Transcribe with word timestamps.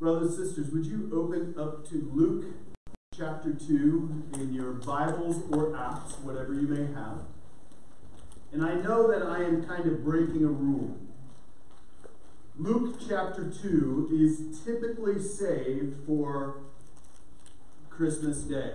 Brothers 0.00 0.38
and 0.38 0.46
sisters, 0.46 0.70
would 0.70 0.86
you 0.86 1.10
open 1.12 1.56
up 1.58 1.88
to 1.88 2.08
Luke 2.14 2.44
chapter 3.16 3.52
2 3.52 4.26
in 4.34 4.54
your 4.54 4.74
Bibles 4.74 5.42
or 5.50 5.72
apps, 5.72 6.20
whatever 6.20 6.54
you 6.54 6.68
may 6.68 6.86
have? 6.94 7.22
And 8.52 8.64
I 8.64 8.74
know 8.74 9.10
that 9.10 9.26
I 9.26 9.42
am 9.42 9.66
kind 9.66 9.86
of 9.86 10.04
breaking 10.04 10.44
a 10.44 10.48
rule. 10.48 10.96
Luke 12.56 13.00
chapter 13.08 13.50
2 13.50 14.10
is 14.12 14.60
typically 14.64 15.20
saved 15.20 15.96
for 16.06 16.60
Christmas 17.90 18.42
Day, 18.42 18.74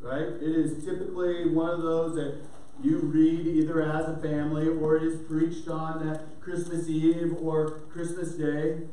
right? 0.00 0.22
It 0.22 0.42
is 0.42 0.82
typically 0.82 1.50
one 1.50 1.68
of 1.68 1.82
those 1.82 2.14
that 2.14 2.40
you 2.82 2.96
read 2.96 3.46
either 3.46 3.82
as 3.82 4.08
a 4.08 4.16
family 4.22 4.68
or 4.68 4.96
it 4.96 5.02
is 5.02 5.20
preached 5.28 5.68
on 5.68 6.06
that 6.06 6.40
Christmas 6.40 6.88
Eve 6.88 7.36
or 7.42 7.82
Christmas 7.92 8.30
Day 8.30 8.84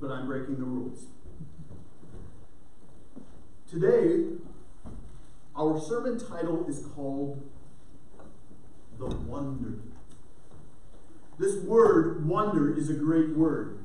but 0.00 0.10
I'm 0.10 0.26
breaking 0.26 0.56
the 0.56 0.64
rules. 0.64 1.04
Today, 3.70 4.24
our 5.54 5.78
sermon 5.78 6.18
title 6.18 6.66
is 6.68 6.86
called 6.94 7.42
The 8.98 9.06
Wonder. 9.06 9.80
This 11.38 11.62
word, 11.64 12.26
wonder, 12.26 12.76
is 12.76 12.90
a 12.90 12.94
great 12.94 13.30
word. 13.30 13.78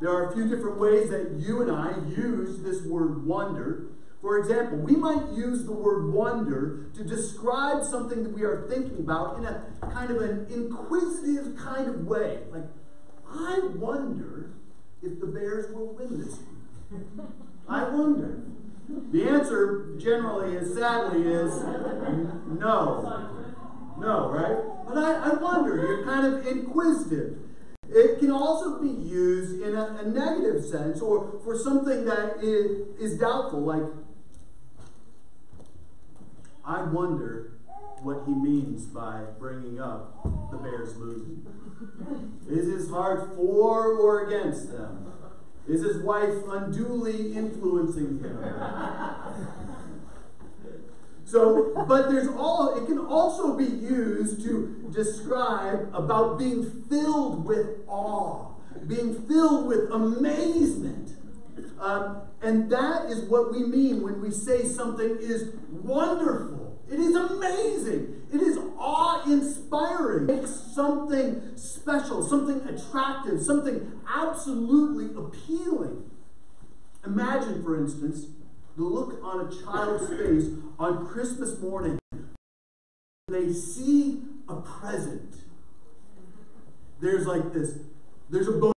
There 0.00 0.10
are 0.10 0.30
a 0.30 0.34
few 0.34 0.48
different 0.48 0.78
ways 0.78 1.10
that 1.10 1.32
you 1.38 1.62
and 1.62 1.70
I 1.70 1.94
use 2.08 2.60
this 2.60 2.82
word 2.82 3.24
wonder. 3.24 3.86
For 4.20 4.38
example, 4.38 4.78
we 4.78 4.96
might 4.96 5.32
use 5.32 5.64
the 5.64 5.72
word 5.72 6.12
wonder 6.12 6.90
to 6.94 7.04
describe 7.04 7.84
something 7.84 8.22
that 8.24 8.32
we 8.32 8.42
are 8.42 8.66
thinking 8.68 8.98
about 8.98 9.38
in 9.38 9.44
a 9.44 9.64
kind 9.92 10.10
of 10.10 10.22
an 10.22 10.46
inquisitive 10.50 11.56
kind 11.56 11.88
of 11.88 12.06
way. 12.06 12.40
Like, 12.50 12.64
I 13.28 13.60
wonder 13.76 14.50
if 15.02 15.20
the 15.20 15.26
Bears 15.26 15.72
will 15.74 15.94
win 15.94 16.20
this? 16.20 16.38
I 17.68 17.88
wonder. 17.88 18.42
The 19.10 19.28
answer 19.28 19.94
generally 19.98 20.56
is 20.56 20.74
sadly 20.74 21.22
is 21.22 21.54
no. 22.58 23.28
No, 23.98 24.30
right? 24.30 24.86
But 24.86 24.98
I, 24.98 25.30
I 25.30 25.34
wonder, 25.34 25.76
you're 25.76 26.04
kind 26.04 26.26
of 26.26 26.46
inquisitive. 26.46 27.38
It 27.88 28.18
can 28.20 28.30
also 28.30 28.80
be 28.80 28.88
used 28.88 29.60
in 29.60 29.74
a, 29.74 29.98
a 30.00 30.08
negative 30.08 30.64
sense 30.64 31.00
or 31.00 31.40
for 31.44 31.58
something 31.58 32.04
that 32.06 32.42
is, 32.42 32.88
is 32.98 33.18
doubtful, 33.18 33.60
like, 33.60 33.82
I 36.64 36.82
wonder 36.84 37.52
what 38.02 38.22
he 38.26 38.32
means 38.32 38.86
by 38.86 39.22
bringing 39.38 39.80
up 39.80 40.22
the 40.50 40.56
Bears 40.56 40.96
losing. 40.96 41.46
Is 42.48 42.66
his 42.66 42.90
heart 42.90 43.34
for 43.36 43.96
or 43.96 44.26
against 44.26 44.72
them? 44.72 45.12
Is 45.68 45.82
his 45.82 45.98
wife 45.98 46.34
unduly 46.48 47.34
influencing 47.34 48.18
him? 48.20 48.44
So, 51.24 51.72
but 51.88 52.10
there's 52.10 52.28
all, 52.28 52.76
it 52.76 52.86
can 52.86 52.98
also 52.98 53.56
be 53.56 53.64
used 53.64 54.42
to 54.44 54.90
describe 54.92 55.90
about 55.94 56.38
being 56.38 56.84
filled 56.90 57.46
with 57.46 57.68
awe, 57.86 58.50
being 58.86 59.26
filled 59.26 59.66
with 59.66 59.90
amazement. 59.90 61.16
Um, 61.80 62.22
and 62.42 62.70
that 62.70 63.06
is 63.06 63.20
what 63.30 63.50
we 63.50 63.64
mean 63.64 64.02
when 64.02 64.20
we 64.20 64.30
say 64.30 64.64
something 64.64 65.16
is 65.20 65.54
wonderful. 65.70 66.78
It 66.90 67.00
is 67.00 67.16
amazing. 67.16 68.21
It 68.32 68.40
is 68.40 68.58
awe 68.78 69.22
inspiring. 69.30 70.30
It's 70.30 70.74
something 70.74 71.54
special, 71.54 72.22
something 72.22 72.62
attractive, 72.66 73.42
something 73.42 74.00
absolutely 74.08 75.14
appealing. 75.14 76.10
Imagine, 77.04 77.62
for 77.62 77.76
instance, 77.76 78.26
the 78.76 78.84
look 78.84 79.20
on 79.22 79.46
a 79.46 79.62
child's 79.62 80.08
face 80.08 80.48
on 80.78 81.06
Christmas 81.06 81.60
morning. 81.60 81.98
They 83.28 83.52
see 83.52 84.22
a 84.48 84.56
present. 84.56 85.36
There's 87.00 87.26
like 87.26 87.52
this, 87.52 87.78
there's 88.30 88.48
a 88.48 88.52
bow 88.52 88.72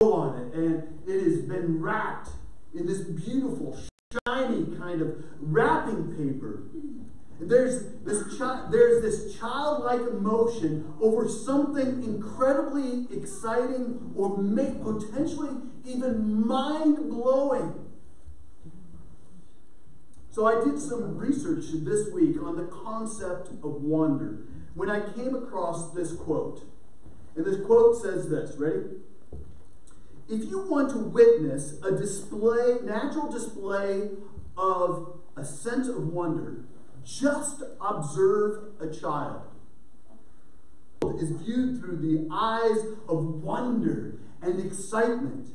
on 0.00 0.38
it, 0.38 0.54
and 0.54 1.00
it 1.08 1.22
has 1.24 1.40
been 1.40 1.80
wrapped 1.80 2.30
in 2.74 2.86
this 2.86 3.00
beautiful, 3.00 3.76
shiny 4.26 4.76
kind 4.76 5.02
of 5.02 5.24
wrapping 5.40 6.14
paper. 6.14 6.62
There's 7.48 7.84
this, 8.04 8.38
chi- 8.38 8.66
there's 8.70 9.02
this 9.02 9.38
childlike 9.38 10.00
emotion 10.00 10.94
over 11.00 11.28
something 11.28 12.02
incredibly 12.02 13.06
exciting 13.16 14.12
or 14.16 14.38
may- 14.38 14.74
potentially 14.82 15.50
even 15.84 16.46
mind 16.46 17.10
blowing. 17.10 17.74
So 20.30 20.46
I 20.46 20.64
did 20.64 20.78
some 20.78 21.18
research 21.18 21.66
this 21.72 22.10
week 22.10 22.42
on 22.42 22.56
the 22.56 22.64
concept 22.64 23.48
of 23.48 23.82
wonder 23.82 24.38
when 24.74 24.88
I 24.88 25.12
came 25.12 25.34
across 25.34 25.92
this 25.92 26.12
quote. 26.14 26.62
And 27.36 27.44
this 27.44 27.64
quote 27.64 28.00
says 28.00 28.30
this 28.30 28.56
ready? 28.56 28.84
If 30.28 30.48
you 30.48 30.66
want 30.66 30.90
to 30.92 30.98
witness 30.98 31.78
a 31.82 31.92
display, 31.92 32.78
natural 32.82 33.30
display 33.30 34.10
of 34.56 35.20
a 35.36 35.44
sense 35.44 35.88
of 35.88 36.08
wonder, 36.08 36.64
just 37.04 37.62
observe 37.80 38.80
a 38.80 38.88
child. 38.88 39.42
Is 41.18 41.30
viewed 41.30 41.80
through 41.80 41.96
the 41.96 42.28
eyes 42.32 42.78
of 43.08 43.42
wonder 43.42 44.14
and 44.40 44.64
excitement. 44.64 45.48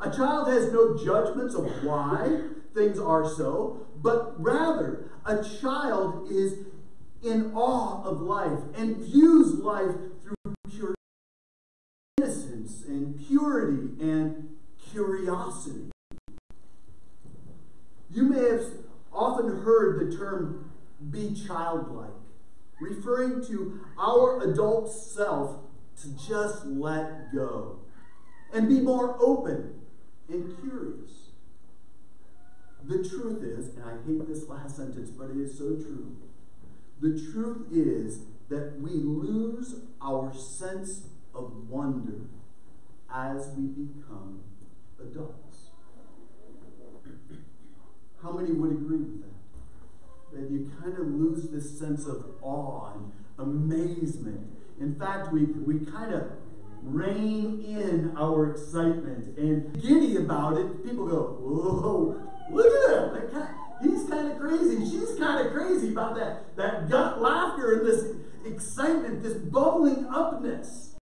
A 0.00 0.10
child 0.10 0.48
has 0.48 0.72
no 0.72 0.96
judgments 0.96 1.54
of 1.54 1.66
why 1.84 2.42
things 2.74 2.98
are 2.98 3.28
so, 3.28 3.86
but 4.00 4.40
rather 4.40 5.10
a 5.26 5.42
child 5.42 6.30
is 6.30 6.58
in 7.22 7.52
awe 7.54 8.04
of 8.04 8.20
life 8.20 8.60
and 8.76 8.96
views 8.98 9.54
life 9.54 9.94
through 10.22 10.54
pure 10.70 10.94
innocence 12.16 12.84
and 12.86 13.18
purity 13.26 14.00
and 14.00 14.56
curiosity. 14.92 15.90
You 18.10 18.22
may 18.22 18.48
have 18.50 18.64
often 19.12 19.62
heard 19.62 20.00
the 20.00 20.16
term 20.16 20.67
be 21.10 21.34
childlike, 21.34 22.10
referring 22.80 23.44
to 23.46 23.80
our 23.98 24.40
adult 24.42 24.92
self 24.92 25.60
to 26.00 26.08
just 26.28 26.66
let 26.66 27.32
go 27.34 27.80
and 28.52 28.68
be 28.68 28.80
more 28.80 29.16
open 29.20 29.80
and 30.28 30.56
curious. 30.60 31.30
The 32.84 33.06
truth 33.06 33.42
is, 33.42 33.74
and 33.76 33.84
I 33.84 33.94
hate 34.06 34.26
this 34.26 34.48
last 34.48 34.76
sentence, 34.76 35.10
but 35.10 35.30
it 35.30 35.36
is 35.36 35.56
so 35.58 35.76
true. 35.76 36.16
The 37.00 37.20
truth 37.32 37.66
is 37.72 38.20
that 38.48 38.80
we 38.80 38.90
lose 38.90 39.82
our 40.00 40.32
sense 40.34 41.08
of 41.34 41.68
wonder 41.68 42.22
as 43.12 43.50
we 43.56 43.66
become 43.66 44.40
adults. 45.00 45.70
How 48.22 48.32
many 48.32 48.52
would 48.52 48.72
agree 48.72 48.98
with 48.98 49.22
that? 49.22 49.37
That 50.32 50.50
you 50.50 50.70
kind 50.80 50.92
of 50.98 51.06
lose 51.06 51.48
this 51.48 51.78
sense 51.78 52.06
of 52.06 52.24
awe 52.42 52.92
and 52.94 53.12
amazement. 53.38 54.46
In 54.80 54.94
fact, 54.94 55.32
we, 55.32 55.44
we 55.44 55.84
kind 55.86 56.12
of 56.14 56.30
rein 56.82 57.64
in 57.66 58.14
our 58.16 58.50
excitement 58.50 59.36
and 59.38 59.80
giddy 59.80 60.16
about 60.16 60.58
it. 60.58 60.84
People 60.84 61.06
go, 61.06 61.38
whoa, 61.40 62.20
look 62.50 62.66
at 62.66 63.32
him. 63.32 63.48
He's 63.82 64.08
kind 64.08 64.32
of 64.32 64.38
crazy. 64.38 64.84
She's 64.84 65.14
kind 65.18 65.46
of 65.46 65.52
crazy 65.52 65.92
about 65.92 66.16
that, 66.16 66.56
that 66.56 66.88
gut 66.90 67.20
laughter 67.20 67.78
and 67.78 67.86
this 67.86 68.16
excitement, 68.44 69.22
this 69.22 69.34
bubbling 69.34 70.06
upness. 70.12 70.96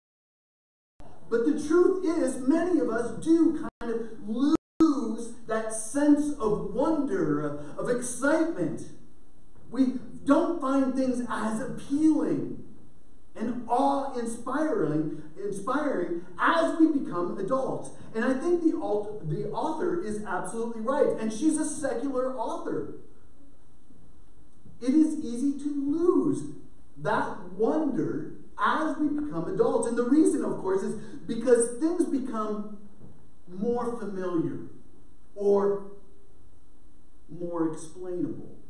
But 1.29 1.47
the 1.47 1.67
truth 1.67 2.05
is, 2.19 2.47
many 2.47 2.81
of 2.81 2.91
us 2.91 3.25
do 3.25 3.67
kind 3.81 3.93
of 3.93 4.01
lose 4.27 5.35
that 5.47 5.73
sense 5.73 6.35
of 6.39 6.75
wonder, 6.75 7.59
of 7.79 7.89
excitement. 7.89 8.83
We 9.73 9.95
don't 10.25 10.61
find 10.61 10.95
things 10.95 11.27
as 11.29 11.61
appealing 11.61 12.63
and 13.35 13.65
awe 13.67 14.13
inspiring, 14.19 15.23
as 16.39 16.79
we 16.79 16.99
become 16.99 17.39
adults. 17.39 17.91
And 18.15 18.25
I 18.25 18.35
think 18.35 18.63
the, 18.63 18.73
the 19.25 19.51
author 19.51 20.05
is 20.05 20.23
absolutely 20.25 20.83
right. 20.83 21.09
And 21.19 21.33
she's 21.33 21.57
a 21.57 21.65
secular 21.65 22.37
author. 22.37 22.95
It 24.83 24.91
is 24.91 25.25
easy 25.25 25.59
to 25.61 25.69
lose 25.69 26.43
that 26.99 27.39
wonder 27.53 28.33
as 28.59 28.97
we 28.99 29.09
become 29.09 29.53
adults. 29.53 29.89
And 29.89 29.97
the 29.97 30.05
reason, 30.05 30.45
of 30.45 30.59
course, 30.59 30.83
is 30.83 30.95
because 31.27 31.79
things 31.81 32.05
become 32.05 32.77
more 33.49 33.99
familiar 33.99 34.59
or 35.35 35.93
more 37.31 37.73
explainable. 37.73 38.62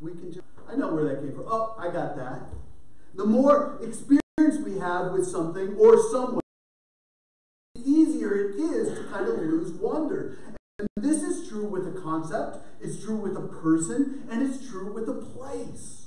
We 0.00 0.12
can 0.12 0.32
just, 0.32 0.46
I 0.68 0.76
know 0.76 0.94
where 0.94 1.04
that 1.04 1.20
came 1.20 1.34
from. 1.34 1.44
Oh, 1.46 1.74
I 1.78 1.90
got 1.90 2.16
that. 2.16 2.40
The 3.14 3.24
more 3.24 3.78
experience 3.82 4.64
we 4.64 4.78
have 4.78 5.12
with 5.12 5.26
something 5.26 5.76
or 5.76 6.00
someone, 6.10 6.40
the 7.74 7.82
easier 7.82 8.20
easier 8.20 8.50
it 8.50 8.56
is 8.56 8.98
to 8.98 9.04
kind 9.04 9.28
of 9.28 9.38
lose 9.38 9.72
wonder. 9.72 10.38
And 10.78 10.88
this 10.96 11.22
is 11.22 11.48
true 11.48 11.66
with 11.66 11.86
a 11.86 12.00
concept, 12.00 12.58
it's 12.80 13.02
true 13.02 13.16
with 13.16 13.36
a 13.36 13.46
person, 13.46 14.26
and 14.30 14.42
it's 14.42 14.68
true 14.68 14.92
with 14.92 15.08
a 15.08 15.14
place. 15.14 16.06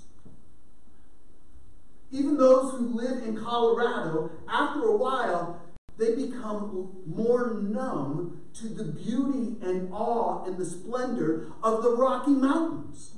Even 2.12 2.38
those 2.38 2.74
who 2.74 2.88
live 2.96 3.24
in 3.24 3.38
Colorado, 3.38 4.32
after 4.48 4.84
a 4.84 4.96
while, 4.96 5.62
they 5.98 6.16
become 6.16 6.92
more 7.06 7.56
numb 7.62 8.42
to 8.56 8.68
the 8.68 8.84
beauty 8.84 9.58
and 9.62 9.92
awe 9.92 10.44
and 10.46 10.58
the 10.58 10.66
splendor 10.66 11.48
of 11.64 11.84
the 11.84 11.96
Rocky 11.96 12.32
Mountains. 12.32 13.13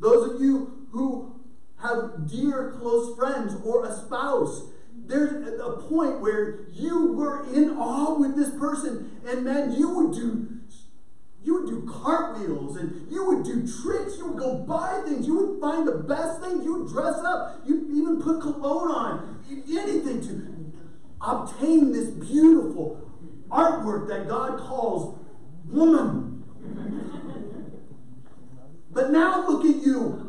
Those 0.00 0.34
of 0.34 0.40
you 0.40 0.88
who 0.90 1.40
have 1.80 2.28
dear 2.28 2.74
close 2.78 3.16
friends 3.16 3.54
or 3.64 3.84
a 3.84 3.92
spouse, 3.92 4.70
there's 5.06 5.60
a 5.60 5.72
point 5.88 6.20
where 6.20 6.66
you 6.72 7.12
were 7.12 7.44
in 7.52 7.70
awe 7.70 8.18
with 8.18 8.36
this 8.36 8.50
person, 8.58 9.20
and 9.26 9.44
man, 9.44 9.72
you 9.72 9.88
would 9.90 10.12
do 10.12 10.48
you 11.42 11.54
would 11.54 11.68
do 11.68 11.90
cartwheels 11.90 12.76
and 12.76 13.10
you 13.10 13.24
would 13.24 13.44
do 13.44 13.66
tricks. 13.82 14.18
You 14.18 14.28
would 14.28 14.38
go 14.38 14.58
buy 14.58 15.02
things. 15.06 15.26
You 15.26 15.36
would 15.36 15.60
find 15.60 15.88
the 15.88 15.92
best 15.92 16.40
things. 16.42 16.64
You 16.64 16.80
would 16.80 16.88
dress 16.92 17.18
up. 17.24 17.62
You'd 17.66 17.90
even 17.96 18.20
put 18.20 18.42
cologne 18.42 18.90
on. 18.90 19.44
Anything 19.48 20.20
to 20.20 20.72
obtain 21.22 21.92
this 21.92 22.10
beautiful 22.10 23.10
artwork 23.50 24.08
that 24.08 24.28
God 24.28 24.58
calls 24.58 25.18
woman. 25.66 26.44
But 29.00 29.12
now 29.12 29.48
look 29.48 29.64
at 29.64 29.76
you. 29.76 30.26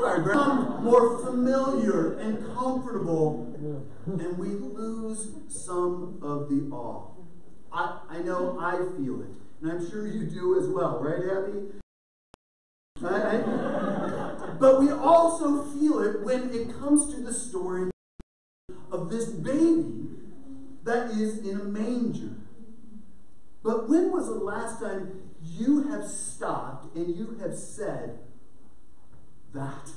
Sorry, 0.00 0.24
become 0.24 0.82
more 0.82 1.18
familiar 1.18 2.14
and 2.14 2.46
comfortable, 2.56 3.54
and 4.06 4.38
we 4.38 4.46
lose 4.46 5.28
some 5.48 6.18
of 6.22 6.48
the 6.48 6.74
awe. 6.74 7.10
I, 7.70 8.00
I 8.08 8.18
know 8.20 8.56
I 8.58 8.78
feel 8.96 9.20
it, 9.20 9.36
and 9.60 9.72
I'm 9.72 9.90
sure 9.90 10.06
you 10.06 10.24
do 10.30 10.58
as 10.58 10.66
well, 10.68 10.98
right, 11.02 11.22
Abby? 11.36 11.74
Right? 13.02 13.44
But 14.58 14.80
we 14.80 14.92
also 14.92 15.62
feel 15.64 16.00
it 16.00 16.22
when 16.22 16.48
it 16.54 16.72
comes 16.80 17.14
to 17.14 17.20
the 17.20 17.34
story 17.34 17.90
of 18.90 19.10
this 19.10 19.26
baby 19.26 20.08
that 20.84 21.10
is 21.10 21.46
in 21.46 21.60
a 21.60 21.64
manger. 21.64 22.30
But 23.64 23.88
when 23.88 24.12
was 24.12 24.26
the 24.26 24.34
last 24.34 24.80
time 24.80 25.22
you 25.42 25.88
have 25.88 26.06
stopped 26.06 26.94
and 26.94 27.16
you 27.16 27.38
have 27.40 27.56
said, 27.56 28.18
that 29.54 29.88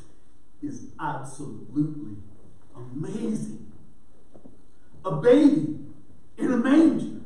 is 0.63 0.85
absolutely 0.99 2.15
amazing? 2.73 3.73
A 5.03 5.17
baby 5.17 5.79
in 6.37 6.53
a 6.53 6.57
manger. 6.57 7.19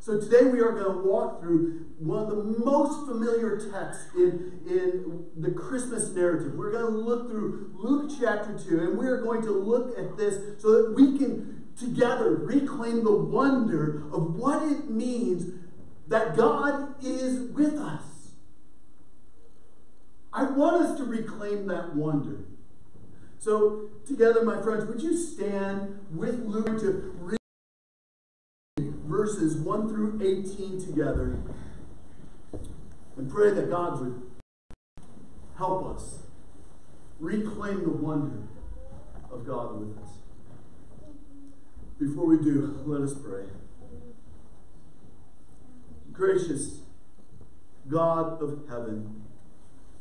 So 0.00 0.20
today 0.20 0.44
we 0.44 0.60
are 0.60 0.72
going 0.72 0.92
to 0.92 1.02
walk 1.02 1.40
through 1.40 1.86
one 1.98 2.22
of 2.22 2.28
the 2.28 2.58
most 2.64 3.06
familiar 3.06 3.58
texts 3.70 4.14
in, 4.14 4.60
in 4.66 5.26
the 5.36 5.50
Christmas 5.50 6.10
narrative. 6.10 6.54
We're 6.54 6.72
going 6.72 6.92
to 6.92 6.98
look 6.98 7.30
through 7.30 7.72
Luke 7.74 8.10
chapter 8.20 8.58
2, 8.58 8.80
and 8.80 8.98
we 8.98 9.06
are 9.06 9.22
going 9.22 9.42
to 9.42 9.50
look 9.50 9.98
at 9.98 10.16
this 10.16 10.60
so 10.60 10.72
that 10.72 10.94
we 10.94 11.18
can 11.18 11.59
together 11.80 12.34
reclaim 12.36 13.04
the 13.04 13.12
wonder 13.12 14.04
of 14.12 14.36
what 14.36 14.62
it 14.62 14.90
means 14.90 15.52
that 16.08 16.36
God 16.36 17.04
is 17.04 17.50
with 17.50 17.78
us. 17.78 18.32
I 20.32 20.44
want 20.44 20.82
us 20.82 20.96
to 20.98 21.04
reclaim 21.04 21.66
that 21.66 21.96
wonder. 21.96 22.44
So, 23.38 23.88
together, 24.06 24.44
my 24.44 24.60
friends, 24.60 24.84
would 24.84 25.02
you 25.02 25.16
stand 25.16 25.98
with 26.12 26.44
Luke 26.44 26.78
to 26.80 27.14
read 27.18 27.38
verses 29.06 29.56
1 29.56 29.88
through 29.88 30.20
18 30.22 30.84
together 30.84 31.38
and 33.16 33.30
pray 33.30 33.50
that 33.50 33.70
God 33.70 34.00
would 34.00 34.22
help 35.56 35.94
us 35.94 36.20
reclaim 37.18 37.82
the 37.82 37.90
wonder 37.90 38.48
of 39.30 39.46
God 39.46 39.78
with 39.78 39.98
us. 39.98 40.19
Before 42.00 42.24
we 42.24 42.38
do, 42.38 42.80
let 42.86 43.02
us 43.02 43.12
pray. 43.12 43.44
Gracious 46.10 46.80
God 47.88 48.40
of 48.40 48.66
heaven, 48.70 49.24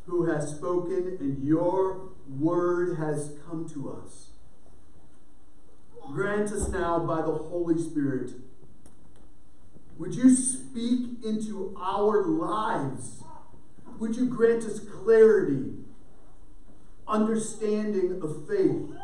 who 0.06 0.24
has 0.24 0.56
spoken 0.56 1.18
and 1.20 1.44
your 1.44 2.14
word 2.40 2.98
has 3.00 3.34
come 3.46 3.70
to 3.74 3.92
us, 3.92 4.30
grant 6.08 6.54
us 6.54 6.70
now 6.70 7.00
by 7.00 7.18
the 7.18 7.34
Holy 7.34 7.78
Spirit. 7.78 8.32
Would 9.98 10.16
you 10.16 10.34
speak 10.34 11.26
into 11.26 11.76
our 11.78 12.26
lives? 12.26 13.24
Would 14.00 14.16
you 14.16 14.28
grant 14.28 14.64
us 14.64 14.80
clarity, 14.80 15.74
understanding 17.06 18.22
of 18.24 18.48
faith? 18.48 18.96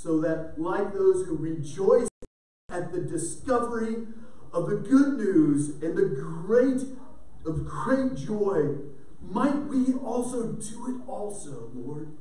So 0.00 0.20
that, 0.20 0.52
like 0.56 0.92
those 0.92 1.26
who 1.26 1.36
rejoice 1.36 2.08
at 2.70 2.92
the 2.92 3.00
discovery 3.00 4.06
of 4.52 4.70
the 4.70 4.76
good 4.76 5.18
news 5.18 5.70
and 5.82 5.96
the 5.96 6.06
great 6.06 6.82
of 7.44 7.66
great 7.66 8.14
joy, 8.14 8.76
might 9.20 9.64
we 9.64 9.94
also 9.94 10.52
do 10.52 10.86
it 10.86 11.08
also, 11.08 11.72
Lord. 11.74 12.12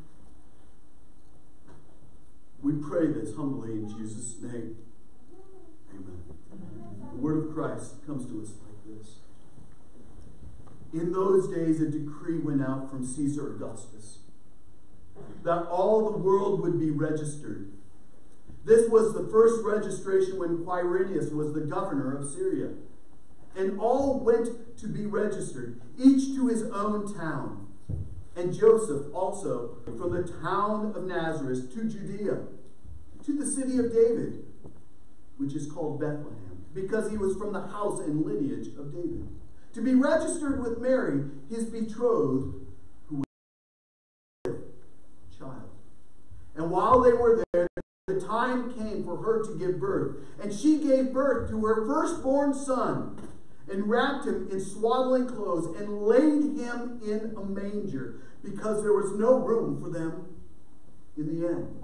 We 2.64 2.74
pray 2.74 3.12
this 3.12 3.36
humbly 3.36 3.74
in 3.74 3.90
Jesus' 3.90 4.42
name. 4.42 4.78
Amen. 5.92 6.24
The 7.12 7.18
word 7.18 7.46
of 7.46 7.54
Christ 7.54 8.04
comes 8.08 8.26
to 8.26 8.42
us 8.42 8.54
like 8.66 8.98
this. 8.98 9.18
In 10.94 11.12
those 11.12 11.48
days, 11.54 11.80
a 11.80 11.92
decree 11.92 12.40
went 12.40 12.64
out 12.64 12.90
from 12.90 13.06
Caesar 13.06 13.54
Augustus 13.56 14.18
that 15.44 15.64
all 15.68 16.12
the 16.12 16.18
world 16.18 16.62
would 16.62 16.80
be 16.80 16.92
registered. 16.92 17.72
This 18.66 18.90
was 18.90 19.14
the 19.14 19.28
first 19.32 19.64
registration 19.64 20.38
when 20.38 20.66
Quirinius 20.66 21.32
was 21.32 21.54
the 21.54 21.62
governor 21.62 22.18
of 22.18 22.30
Syria. 22.30 22.72
And 23.56 23.80
all 23.80 24.20
went 24.20 24.78
to 24.78 24.88
be 24.88 25.06
registered, 25.06 25.80
each 25.98 26.36
to 26.36 26.48
his 26.48 26.64
own 26.64 27.14
town. 27.16 27.68
And 28.36 28.54
Joseph 28.54 29.08
also 29.14 29.78
from 29.86 30.12
the 30.14 30.24
town 30.42 30.94
of 30.96 31.06
Nazareth 31.06 31.74
to 31.74 31.86
Judea, 31.86 32.44
to 33.26 33.38
the 33.38 33.46
city 33.46 33.80
of 33.80 33.92
David, 33.92 34.46
which 35.38 35.56
is 35.56 35.72
called 35.72 36.00
Bethlehem, 36.00 36.66
because 36.76 37.10
he 37.10 37.18
was 37.18 37.36
from 37.36 37.54
the 37.54 37.62
house 37.62 38.00
and 38.02 38.24
lineage 38.24 38.68
of 38.78 38.94
David, 38.94 39.28
to 39.74 39.82
be 39.82 39.96
registered 39.96 40.62
with 40.62 40.80
Mary, 40.80 41.24
his 41.50 41.66
betrothed, 41.66 42.54
who 43.10 43.16
was 43.16 43.26
with 44.46 45.40
child. 45.40 45.70
And 46.58 46.72
while 46.72 47.00
they 47.02 47.14
were 47.14 47.44
there, 47.54 47.68
the 48.08 48.20
time 48.20 48.74
came 48.74 49.04
for 49.04 49.18
her 49.18 49.46
to 49.46 49.58
give 49.58 49.80
birth. 49.80 50.18
And 50.42 50.52
she 50.52 50.80
gave 50.80 51.14
birth 51.14 51.50
to 51.52 51.66
her 51.66 51.86
firstborn 51.86 52.54
son, 52.54 53.18
and 53.72 53.90
wrapped 53.90 54.26
him 54.26 54.48
in 54.52 54.60
swaddling 54.60 55.28
clothes, 55.28 55.78
and 55.78 56.02
laid 56.02 56.58
him 56.58 57.00
in 57.06 57.36
a 57.38 57.44
manger, 57.44 58.22
because 58.44 58.82
there 58.82 58.94
was 58.94 59.12
no 59.14 59.36
room 59.36 59.82
for 59.82 59.90
them 59.90 60.26
in 61.16 61.28
the 61.28 61.48
inn. 61.48 61.84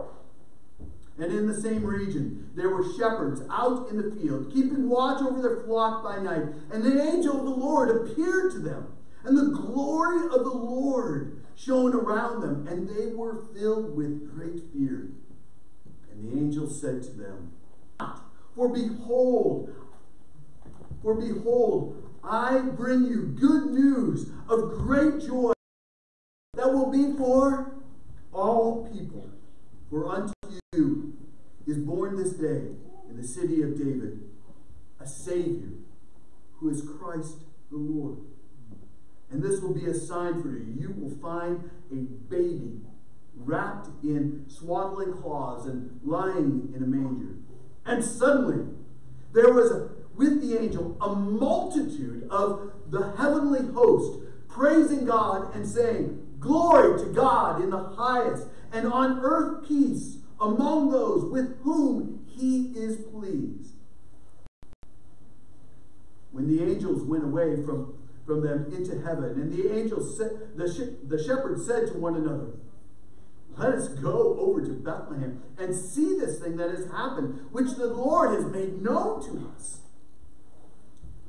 And 1.20 1.32
in 1.32 1.46
the 1.46 1.62
same 1.62 1.86
region, 1.86 2.50
there 2.56 2.70
were 2.70 2.84
shepherds 2.98 3.42
out 3.51 3.89
in 3.89 3.98
the 3.98 4.15
field, 4.15 4.51
keeping 4.51 4.89
watch 4.89 5.22
over 5.22 5.42
their 5.42 5.62
flock 5.63 6.03
by 6.03 6.18
night. 6.18 6.46
And 6.72 6.84
the 6.84 7.00
angel 7.00 7.38
of 7.38 7.46
the 7.46 7.51
Lord 7.51 7.89
appeared 7.89 8.51
to 8.53 8.60
them, 8.60 8.88
and 9.24 9.38
the 9.38 9.56
glory 9.56 10.25
of 10.25 10.44
the 10.44 10.50
Lord 10.50 11.43
shone 11.56 11.94
around 11.94 12.42
them, 12.42 12.68
and 12.68 12.88
they 12.88 13.08
were 13.08 13.44
filled 13.54 13.96
with 13.96 14.34
great 14.36 14.62
fear. 14.74 15.10
And 16.12 16.24
the 16.24 16.38
angel 16.38 16.70
said 16.70 17.04
to 17.04 17.12
them, 17.12 17.52
For 18.56 18.70
behold, 18.70 19.74
for 21.02 21.16
behold, 21.16 22.02
I 22.24 22.60
bring 22.60 23.06
you 23.06 23.24
good 23.24 23.72
news 23.72 24.30
of 24.48 24.72
great 24.72 25.22
joy 25.22 25.54
that 26.56 26.72
will 26.72 26.90
be 26.90 27.18
for 27.18 27.74
all 28.32 28.90
people. 28.94 29.30
For 29.90 30.08
unto 30.08 30.34
you 30.74 31.14
is 31.68 31.78
born 31.78 32.16
this 32.16 32.34
day 32.34 32.70
in 33.10 33.18
the 33.18 33.28
city 33.28 33.62
of 33.62 33.78
David 33.78 34.30
a 35.00 35.08
Savior 35.08 35.70
who 36.58 36.70
is 36.70 36.82
Christ 36.82 37.40
the 37.70 37.78
Lord. 37.78 38.18
And 39.34 39.42
this 39.42 39.62
will 39.62 39.74
be 39.74 39.88
a 39.88 39.96
sign 39.96 40.44
for 40.44 40.50
you. 40.50 40.75
You 40.78 40.96
will 40.96 41.18
find 41.18 41.72
a 41.92 41.96
baby 41.96 42.82
wrapped 43.36 43.90
in 44.04 44.46
swaddling 44.48 45.13
cloths 45.13 45.66
and 45.66 46.00
lying 46.04 46.72
in 46.75 46.84
a 46.84 46.86
manger. 46.86 47.36
And 47.84 48.06
suddenly 48.06 48.68
there 49.34 49.52
was 49.52 49.72
a, 49.72 49.90
with 50.16 50.40
the 50.40 50.60
angel 50.60 50.96
a 51.02 51.16
multitude 51.16 52.28
of 52.30 52.74
the 52.92 53.12
heavenly 53.18 53.66
host 53.74 54.20
praising 54.48 55.06
God 55.06 55.56
and 55.56 55.68
saying, 55.68 56.20
Glory 56.40 57.00
to 57.00 57.12
God 57.12 57.60
in 57.63 57.72
the 57.72 57.84
highest, 57.98 58.48
and 58.72 58.86
on 58.86 59.20
earth 59.24 59.68
peace 59.68 60.18
among 60.40 60.92
those 60.92 61.25
with 61.25 61.60
whom 61.63 62.24
he 62.28 62.74
is 62.75 62.98
pleased. 62.98 63.74
When 66.32 66.56
the 66.56 66.63
angels 66.63 67.02
went 67.02 67.24
away 67.24 67.56
from, 67.63 67.96
from 68.25 68.42
them 68.42 68.72
into 68.74 69.01
heaven, 69.01 69.42
and 69.42 69.51
the 69.51 69.75
angels 69.77 70.18
said, 70.18 70.32
the, 70.56 70.72
sh- 70.72 70.96
the 71.08 71.22
shepherds 71.22 71.65
said 71.65 71.88
to 71.88 71.98
one 71.98 72.15
another, 72.15 72.53
let 73.58 73.74
us 73.74 73.88
go 73.89 74.38
over 74.39 74.62
to 74.62 74.72
Bethlehem 74.72 75.42
and 75.58 75.75
see 75.75 76.18
this 76.18 76.39
thing 76.39 76.58
that 76.58 76.72
has 76.72 76.89
happened, 76.89 77.48
which 77.51 77.75
the 77.75 77.88
Lord 77.88 78.34
has 78.34 78.51
made 78.51 78.82
known 78.82 79.24
to 79.25 79.51
us. 79.56 79.82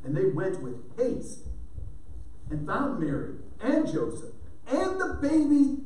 And 0.05 0.17
they 0.17 0.27
went 0.27 0.63
with 0.63 0.97
haste 0.97 1.41
and 2.51 2.67
found 2.67 3.01
Mary 3.01 3.35
and 3.61 3.87
Joseph 3.87 4.35
and 4.67 5.01
the 5.01 5.19
baby 5.21 5.79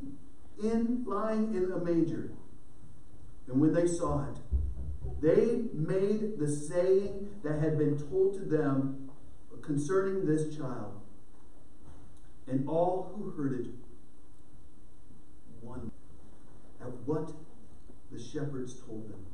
in 0.61 1.03
lying 1.05 1.53
in 1.55 1.71
a 1.71 1.77
manger. 1.77 2.31
And 3.47 3.59
when 3.59 3.73
they 3.73 3.87
saw 3.87 4.25
it, 4.29 4.37
they 5.21 5.63
made 5.73 6.39
the 6.39 6.47
saying 6.47 7.29
that 7.43 7.59
had 7.59 7.77
been 7.77 7.97
told 7.97 8.35
to 8.35 8.45
them 8.45 9.09
concerning 9.61 10.25
this 10.25 10.55
child. 10.55 10.98
And 12.49 12.67
all 12.67 13.13
who 13.15 13.29
heard 13.31 13.59
it 13.59 13.67
wondered 15.61 15.91
at 16.81 16.91
what 17.05 17.31
the 18.11 18.19
shepherds 18.19 18.73
told 18.73 19.07
them. 19.11 19.25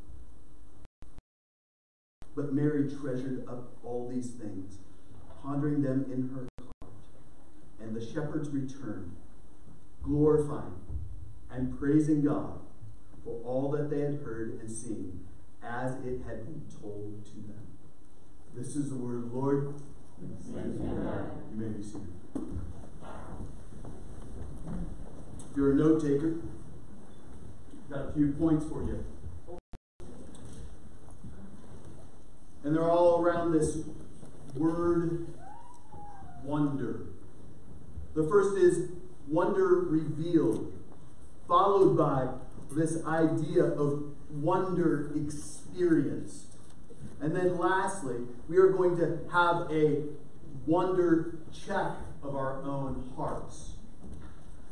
But 2.35 2.53
Mary 2.53 2.89
treasured 2.89 3.47
up 3.47 3.71
all 3.85 4.09
these 4.11 4.31
things, 4.31 4.79
pondering 5.41 5.81
them 5.81 6.05
in 6.11 6.29
her 6.35 6.47
heart. 6.81 6.93
And 7.81 7.95
the 7.95 8.05
shepherds 8.05 8.49
returned, 8.49 9.15
glorifying 10.03 10.75
and 11.49 11.79
praising 11.79 12.21
God 12.25 12.59
for 13.23 13.39
all 13.45 13.71
that 13.71 13.89
they 13.89 14.01
had 14.01 14.15
heard 14.25 14.59
and 14.59 14.69
seen, 14.69 15.21
as 15.63 15.93
it 16.05 16.21
had 16.27 16.45
been 16.45 16.63
told 16.81 17.23
to 17.25 17.35
them. 17.35 17.65
This 18.53 18.75
is 18.75 18.89
the 18.89 18.97
word 18.97 19.23
of 19.23 19.31
the 19.31 19.37
Lord. 19.37 19.73
You 20.19 21.55
may 21.55 21.69
be 21.69 21.81
seated. 21.81 22.11
You're 25.55 25.71
a 25.71 25.75
note 25.75 26.01
taker, 26.01 26.35
got 27.89 28.09
a 28.09 28.11
few 28.11 28.33
points 28.33 28.65
for 28.65 28.83
you. 28.83 29.05
And 32.65 32.75
they're 32.75 32.91
all 32.91 33.21
around 33.21 33.53
this 33.53 33.77
word 34.55 35.27
wonder. 36.43 37.05
The 38.15 38.23
first 38.27 38.57
is 38.57 38.89
wonder 39.29 39.65
revealed, 39.65 40.73
followed 41.47 41.97
by 41.97 42.27
this 42.75 43.05
idea 43.05 43.63
of 43.63 44.03
wonder 44.29 45.11
experienced. 45.15 46.47
And 47.21 47.33
then 47.33 47.57
lastly, 47.57 48.17
we 48.49 48.57
are 48.57 48.69
going 48.69 48.97
to 48.97 49.19
have 49.31 49.71
a 49.71 50.03
wonder 50.65 51.37
check 51.53 51.91
of 52.21 52.35
our 52.35 52.61
own 52.63 53.09
hearts. 53.15 53.74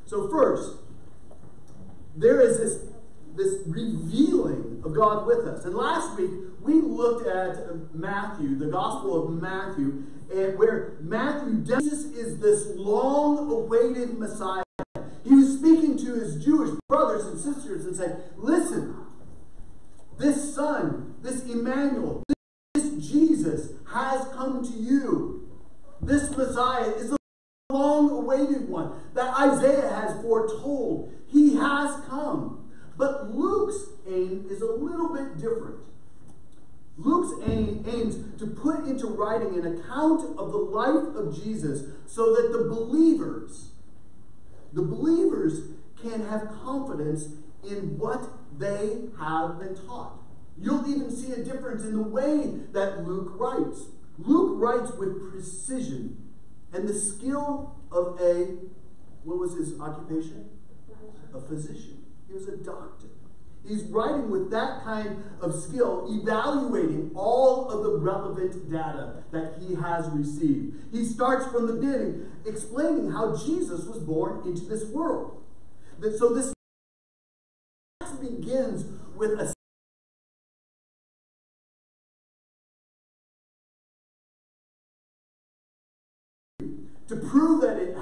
So, 0.05 0.29
first, 0.29 0.77
there 2.15 2.41
is 2.41 2.57
this, 2.57 2.85
this 3.35 3.61
revealing 3.65 4.81
of 4.85 4.93
God 4.93 5.25
with 5.25 5.39
us. 5.47 5.65
And 5.65 5.75
last 5.75 6.17
week, 6.17 6.31
we 6.61 6.81
looked 6.81 7.27
at 7.27 7.93
Matthew, 7.93 8.57
the 8.57 8.67
Gospel 8.67 9.25
of 9.25 9.41
Matthew, 9.41 10.03
and 10.33 10.57
where 10.57 10.97
Matthew, 11.01 11.61
Jesus 11.61 12.05
is 12.05 12.39
this 12.39 12.75
long 12.75 13.51
awaited 13.51 14.17
Messiah. 14.17 14.63
He 15.23 15.35
was 15.35 15.57
speaking 15.57 15.97
to 15.99 16.15
his 16.15 16.43
Jewish 16.43 16.71
brothers 16.87 17.25
and 17.25 17.39
sisters 17.39 17.85
and 17.85 17.95
said, 17.95 18.23
Listen, 18.37 18.95
this 20.17 20.53
son, 20.53 21.15
this 21.21 21.43
Emmanuel, 21.45 22.23
this 22.73 22.91
Jesus 22.91 23.71
has 23.91 24.27
come 24.33 24.63
to 24.63 24.73
you. 24.73 25.49
This 26.01 26.29
Messiah 26.31 26.89
is 26.89 27.15
awaited 28.33 28.69
one 28.69 28.91
that 29.13 29.33
Isaiah 29.35 29.89
has 29.89 30.21
foretold. 30.21 31.13
He 31.27 31.55
has 31.55 32.01
come. 32.07 32.71
But 32.97 33.33
Luke's 33.33 33.89
aim 34.07 34.45
is 34.49 34.61
a 34.61 34.71
little 34.71 35.13
bit 35.13 35.37
different. 35.37 35.79
Luke's 36.95 37.49
aim 37.49 37.83
aims 37.87 38.39
to 38.39 38.45
put 38.45 38.85
into 38.85 39.07
writing 39.07 39.57
an 39.57 39.79
account 39.79 40.37
of 40.37 40.51
the 40.51 40.57
life 40.57 41.15
of 41.15 41.43
Jesus 41.43 41.85
so 42.05 42.35
that 42.35 42.51
the 42.51 42.69
believers, 42.69 43.71
the 44.73 44.83
believers 44.83 45.69
can 45.99 46.27
have 46.27 46.49
confidence 46.63 47.29
in 47.67 47.97
what 47.97 48.29
they 48.59 49.05
have 49.19 49.57
been 49.59 49.75
taught. 49.87 50.19
You'll 50.55 50.87
even 50.87 51.09
see 51.09 51.31
a 51.31 51.43
difference 51.43 51.83
in 51.83 51.95
the 51.95 52.03
way 52.03 52.59
that 52.73 53.07
Luke 53.07 53.31
writes. 53.39 53.85
Luke 54.19 54.61
writes 54.61 54.91
with 54.95 55.31
precision 55.31 56.22
and 56.73 56.87
the 56.87 56.93
skill 56.93 57.75
of 57.91 58.19
a, 58.19 58.57
what 59.23 59.37
was 59.37 59.53
his 59.53 59.79
occupation? 59.79 60.49
A 61.33 61.39
physician. 61.39 62.03
He 62.27 62.33
was 62.33 62.47
a 62.47 62.57
doctor. 62.57 63.07
He's 63.65 63.83
writing 63.83 64.29
with 64.29 64.51
that 64.51 64.83
kind 64.83 65.23
of 65.39 65.55
skill, 65.55 66.05
evaluating 66.09 67.11
all 67.15 67.69
of 67.69 67.83
the 67.83 67.97
relevant 67.97 68.69
data 68.69 69.23
that 69.31 69.53
he 69.59 69.75
has 69.75 70.09
received. 70.09 70.75
He 70.91 71.05
starts 71.05 71.47
from 71.47 71.67
the 71.67 71.73
beginning, 71.73 72.25
explaining 72.45 73.11
how 73.11 73.37
Jesus 73.37 73.85
was 73.85 73.99
born 73.99 74.45
into 74.45 74.65
this 74.65 74.83
world. 74.85 75.41
So 76.17 76.33
this 76.33 76.53
begins 78.19 78.85
with 79.15 79.39
a 79.39 79.53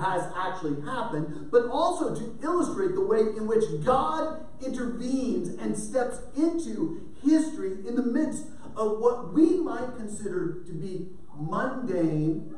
has 0.02 0.32
actually 0.36 0.82
happened, 0.82 1.50
but 1.52 1.68
also 1.70 2.16
to 2.16 2.38
illustrate 2.44 2.96
the 2.96 3.02
way 3.02 3.20
in 3.20 3.48
which 3.48 3.64
God 3.86 4.46
intervenes 4.66 5.50
and 5.60 5.78
steps 5.78 6.20
into 6.36 7.10
history 7.24 7.74
in 7.88 7.96
the 7.96 8.04
midst 8.04 8.46
of 8.76 9.00
what 9.00 9.34
we 9.34 9.58
might 9.58 9.96
consider 9.98 10.64
to 10.66 10.74
be 10.74 11.08
mundane 11.38 12.56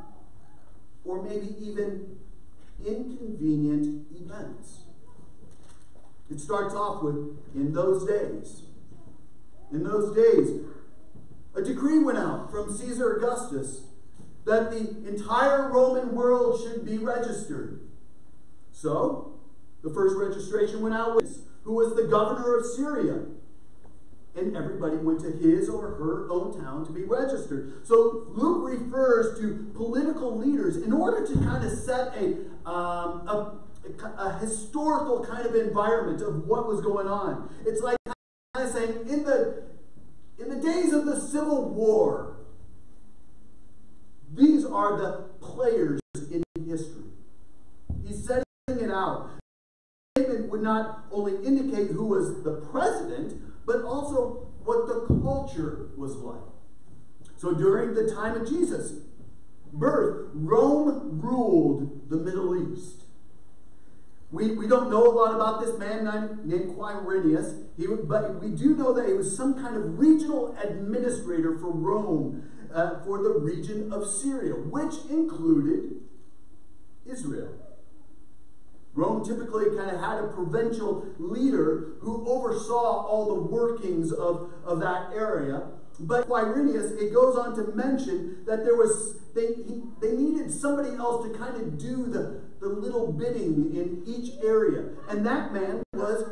or 1.04 1.22
maybe 1.22 1.56
even 1.60 2.18
inconvenient 2.86 4.08
events. 4.16 4.80
It 6.30 6.40
starts 6.40 6.74
off 6.74 7.04
with 7.04 7.38
in 7.54 7.74
those 7.74 8.06
days. 8.08 8.64
In 9.72 9.84
those 9.84 10.16
days, 10.16 10.62
a 11.56 11.62
decree 11.62 12.00
went 12.00 12.18
out 12.18 12.52
from 12.52 12.76
Caesar 12.76 13.18
Augustus 13.18 13.82
that 14.46 14.72
the 14.72 15.08
entire 15.08 15.72
Roman 15.72 16.14
world 16.14 16.62
should 16.62 16.86
be 16.86 16.98
registered. 16.98 17.82
So, 18.72 19.40
the 19.84 19.90
first 19.90 20.16
registration 20.16 20.82
went 20.82 20.96
out 20.96 21.16
with 21.16 21.46
who 21.64 21.74
was 21.74 21.96
the 21.96 22.04
governor 22.04 22.58
of 22.58 22.66
Syria. 22.66 23.24
And 24.36 24.58
everybody 24.58 24.98
went 24.98 25.20
to 25.22 25.32
his 25.32 25.70
or 25.70 25.82
her 25.82 26.28
own 26.32 26.60
town 26.60 26.86
to 26.88 26.92
be 26.92 27.04
registered. 27.04 27.86
So 27.86 28.26
Luke 28.30 28.68
refers 28.68 29.40
to 29.40 29.72
political 29.76 30.38
leaders 30.38 30.78
in 30.78 30.92
order 30.92 31.26
to 31.26 31.34
kind 31.46 31.64
of 31.64 31.72
set 31.72 32.16
a, 32.18 32.38
um, 32.68 33.28
a, 33.28 33.60
a 34.18 34.40
historical 34.40 35.24
kind 35.24 35.46
of 35.46 35.54
environment 35.54 36.22
of 36.22 36.48
what 36.48 36.68
was 36.68 36.82
going 36.82 37.08
on. 37.08 37.54
It's 37.66 37.82
like 37.82 37.98
kind 38.06 38.68
of 38.68 38.74
saying 38.74 39.08
in 39.08 39.24
the 39.24 39.64
in 40.40 40.50
the 40.50 40.56
days 40.56 40.94
of 40.94 41.06
the 41.06 41.20
Civil 41.20 41.70
War, 41.70 42.38
these 44.36 44.66
are 44.66 44.98
the 44.98 45.12
players 45.40 46.00
in 46.32 46.44
history. 46.68 47.04
He's 48.06 48.26
setting 48.26 48.44
it 48.68 48.92
out. 48.92 49.30
The 50.16 50.24
statement 50.24 50.50
would 50.50 50.64
not 50.64 51.06
only 51.12 51.36
indicate 51.46 51.92
who 51.92 52.06
was 52.06 52.44
the 52.44 52.66
president, 52.72 53.42
but 53.66 53.84
also 53.84 54.48
what 54.64 54.88
the 54.88 55.06
culture 55.22 55.90
was 55.96 56.16
like. 56.16 56.42
So 57.38 57.54
during 57.54 57.94
the 57.94 58.14
time 58.14 58.40
of 58.40 58.48
Jesus' 58.48 58.94
birth, 59.72 60.30
Rome 60.34 61.20
ruled 61.22 62.10
the 62.10 62.18
Middle 62.18 62.74
East. 62.74 63.04
We, 64.32 64.56
we 64.56 64.68
don't 64.68 64.90
know 64.90 65.06
a 65.06 65.14
lot 65.14 65.36
about 65.36 65.64
this 65.64 65.78
man 65.78 66.06
named 66.44 66.76
Quirinius, 66.76 67.66
he, 67.78 67.86
but 67.86 68.42
we 68.42 68.50
do 68.50 68.76
know 68.76 68.92
that 68.94 69.08
he 69.08 69.14
was 69.14 69.36
some 69.36 69.54
kind 69.56 69.76
of 69.76 70.00
regional 70.00 70.58
administrator 70.64 71.58
for 71.60 71.70
Rome 71.70 72.50
uh, 72.74 73.04
for 73.04 73.22
the 73.22 73.30
region 73.30 73.92
of 73.92 74.08
Syria, 74.08 74.54
which 74.54 74.96
included 75.10 76.02
Israel. 77.06 77.54
Rome 78.96 79.26
typically 79.26 79.76
kind 79.76 79.90
of 79.90 80.00
had 80.00 80.20
a 80.24 80.28
provincial 80.28 81.08
leader 81.18 81.94
who 82.02 82.28
oversaw 82.28 83.06
all 83.08 83.36
the 83.36 83.42
workings 83.42 84.12
of, 84.12 84.52
of 84.64 84.80
that 84.82 85.12
area. 85.14 85.64
But 86.00 86.28
Quirinius, 86.28 87.00
it 87.00 87.14
goes 87.14 87.36
on 87.36 87.56
to 87.56 87.76
mention 87.76 88.44
that 88.46 88.64
there 88.64 88.76
was 88.76 89.18
they, 89.34 89.48
he, 89.48 89.82
they 90.00 90.12
needed 90.12 90.52
somebody 90.52 90.96
else 90.96 91.28
to 91.28 91.36
kind 91.36 91.56
of 91.56 91.80
do 91.80 92.06
the, 92.06 92.42
the 92.60 92.68
little 92.68 93.12
bidding 93.12 93.76
in 93.76 94.04
each 94.06 94.36
area. 94.44 94.90
And 95.10 95.26
that 95.26 95.54
man 95.54 95.82
was 95.94 96.24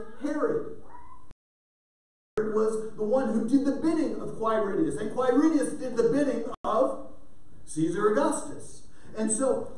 the 3.01 3.07
one 3.07 3.33
who 3.33 3.49
did 3.49 3.65
the 3.65 3.71
bidding 3.71 4.21
of 4.21 4.29
Quirinius, 4.37 5.01
and 5.01 5.11
Quirinius 5.11 5.79
did 5.79 5.97
the 5.97 6.09
bidding 6.09 6.45
of 6.63 7.07
Caesar 7.65 8.11
Augustus. 8.11 8.83
And 9.17 9.31
so 9.31 9.71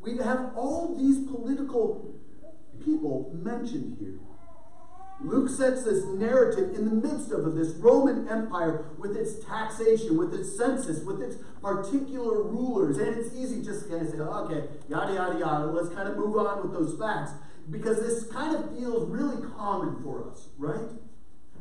we 0.00 0.16
have 0.16 0.52
all 0.56 0.96
these 0.96 1.28
political 1.28 2.14
people 2.82 3.30
mentioned 3.34 3.98
here. 4.00 4.18
Luke 5.20 5.50
sets 5.50 5.84
this 5.84 6.06
narrative 6.06 6.74
in 6.74 6.86
the 6.86 7.08
midst 7.08 7.30
of 7.30 7.54
this 7.54 7.74
Roman 7.74 8.30
Empire 8.30 8.86
with 8.96 9.14
its 9.14 9.44
taxation, 9.44 10.16
with 10.16 10.32
its 10.32 10.56
census, 10.56 11.04
with 11.04 11.20
its 11.20 11.36
particular 11.60 12.44
rulers. 12.44 12.96
And 12.96 13.14
it's 13.14 13.34
easy 13.34 13.62
just 13.62 13.84
to 13.84 13.88
kind 13.90 14.06
of 14.06 14.10
say, 14.10 14.20
okay, 14.20 14.68
yada, 14.88 15.12
yada, 15.12 15.38
yada, 15.38 15.66
let's 15.66 15.94
kind 15.94 16.08
of 16.08 16.16
move 16.16 16.34
on 16.38 16.62
with 16.62 16.72
those 16.72 16.98
facts. 16.98 17.32
Because 17.70 18.00
this 18.00 18.32
kind 18.32 18.56
of 18.56 18.74
feels 18.74 19.06
really 19.10 19.36
common 19.54 20.02
for 20.02 20.30
us, 20.30 20.48
right? 20.56 20.88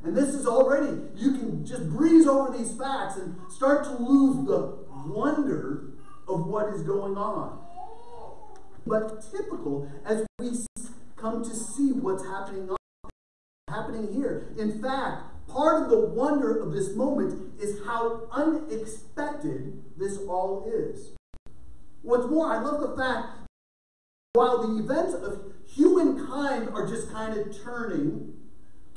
And 0.04 0.16
this 0.16 0.34
is 0.34 0.46
already, 0.46 0.98
you 1.16 1.32
can 1.32 1.66
just 1.66 1.90
breeze 1.90 2.28
over 2.28 2.56
these 2.56 2.76
facts 2.78 3.18
and 3.18 3.36
start 3.50 3.86
to 3.86 3.92
lose 3.92 4.46
the 4.46 4.78
wonder 5.08 5.94
of 6.28 6.46
what 6.46 6.74
is 6.74 6.82
going 6.82 7.16
on. 7.16 7.60
But 8.86 9.24
typical 9.32 9.90
as 10.06 10.26
we 10.40 10.52
come 11.16 11.44
to 11.44 11.56
see 11.56 11.94
what's 11.94 12.26
happening 12.26 12.70
happening 13.70 14.14
here. 14.14 14.54
In 14.58 14.82
fact, 14.82 15.24
part 15.48 15.84
of 15.84 15.90
the 15.90 16.00
wonder 16.00 16.58
of 16.62 16.74
this 16.74 16.96
moment 16.96 17.54
is 17.60 17.80
how 17.86 18.28
unexpected 18.32 19.82
this 19.98 20.18
all 20.28 20.70
is. 20.72 21.14
What's 22.02 22.28
more, 22.28 22.54
I 22.54 22.62
love 22.62 22.82
the 22.82 22.96
fact 22.96 23.28
while 24.34 24.68
the 24.68 24.84
events 24.84 25.14
of 25.14 25.54
humankind 25.66 26.70
are 26.70 26.88
just 26.88 27.12
kind 27.12 27.38
of 27.40 27.56
turning, 27.64 28.34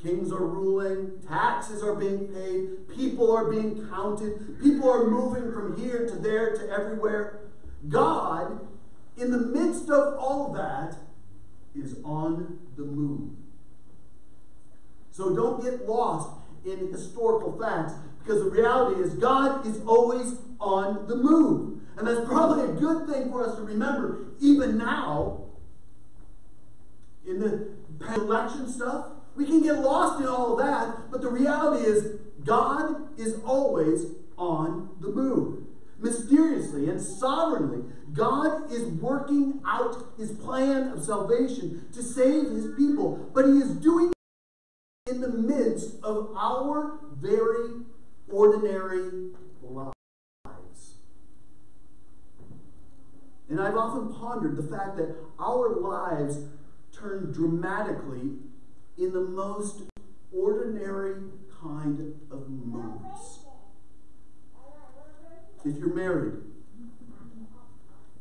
kings 0.02 0.32
are 0.32 0.44
ruling, 0.44 1.12
taxes 1.26 1.82
are 1.82 1.94
being 1.94 2.28
paid, 2.28 2.88
people 2.96 3.34
are 3.34 3.50
being 3.50 3.88
counted, 3.88 4.60
people 4.62 4.90
are 4.90 5.10
moving 5.10 5.52
from 5.52 5.80
here 5.80 6.06
to 6.06 6.16
there 6.16 6.54
to 6.54 6.70
everywhere. 6.70 7.40
God, 7.88 8.60
in 9.16 9.30
the 9.30 9.38
midst 9.38 9.88
of 9.90 10.14
all 10.18 10.52
that, 10.52 10.96
is 11.74 11.96
on 12.04 12.58
the 12.76 12.84
move. 12.84 13.30
So 15.10 15.34
don't 15.34 15.62
get 15.62 15.88
lost 15.88 16.30
in 16.64 16.90
historical 16.90 17.58
facts 17.58 17.94
because 18.22 18.42
the 18.42 18.50
reality 18.50 19.00
is 19.00 19.14
God 19.14 19.66
is 19.66 19.80
always 19.86 20.34
on 20.60 21.06
the 21.06 21.16
move. 21.16 21.80
And 21.96 22.06
that's 22.06 22.20
probably 22.28 22.64
a 22.64 22.72
good 22.72 23.08
thing 23.08 23.30
for 23.30 23.48
us 23.48 23.56
to 23.56 23.62
remember 23.62 24.26
even 24.40 24.76
now 24.76 25.44
in 27.26 27.40
the 27.40 27.68
election 28.14 28.70
stuff. 28.70 29.06
We 29.36 29.44
can 29.44 29.62
get 29.62 29.80
lost 29.80 30.20
in 30.20 30.26
all 30.26 30.58
of 30.58 30.66
that, 30.66 31.10
but 31.10 31.20
the 31.20 31.28
reality 31.28 31.84
is 31.84 32.18
God 32.44 33.18
is 33.18 33.38
always 33.44 34.06
on 34.38 34.96
the 35.00 35.08
move. 35.08 35.64
Mysteriously 35.98 36.88
and 36.88 37.00
sovereignly, 37.00 37.84
God 38.12 38.72
is 38.72 38.84
working 38.84 39.60
out 39.66 40.14
his 40.18 40.32
plan 40.32 40.88
of 40.88 41.04
salvation 41.04 41.86
to 41.92 42.02
save 42.02 42.50
his 42.50 42.74
people, 42.76 43.30
but 43.34 43.44
he 43.44 43.52
is 43.52 43.70
doing 43.76 44.08
it 44.08 45.10
in 45.10 45.20
the 45.20 45.28
midst 45.28 46.02
of 46.02 46.34
our 46.36 46.98
very 47.14 47.82
ordinary 48.28 49.32
lives. 49.62 49.94
And 53.48 53.60
I've 53.60 53.76
often 53.76 54.12
pondered 54.14 54.56
the 54.56 54.62
fact 54.62 54.96
that 54.96 55.14
our 55.38 55.76
lives 55.76 56.38
turn 56.92 57.32
dramatically 57.32 58.32
in 58.98 59.12
the 59.12 59.20
most 59.20 59.82
ordinary 60.32 61.22
kind 61.60 62.14
of 62.30 62.48
moments. 62.48 63.40
If 65.64 65.76
you're 65.78 65.94
married, 65.94 66.34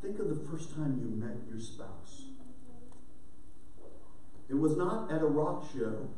think 0.01 0.19
of 0.19 0.29
the 0.29 0.47
first 0.49 0.75
time 0.75 0.99
you 0.99 1.07
met 1.15 1.37
your 1.49 1.59
spouse. 1.59 2.23
It 4.49 4.55
was 4.55 4.77
not 4.77 5.11
at 5.11 5.21
a 5.21 5.25
rock 5.25 5.65
show 5.73 6.09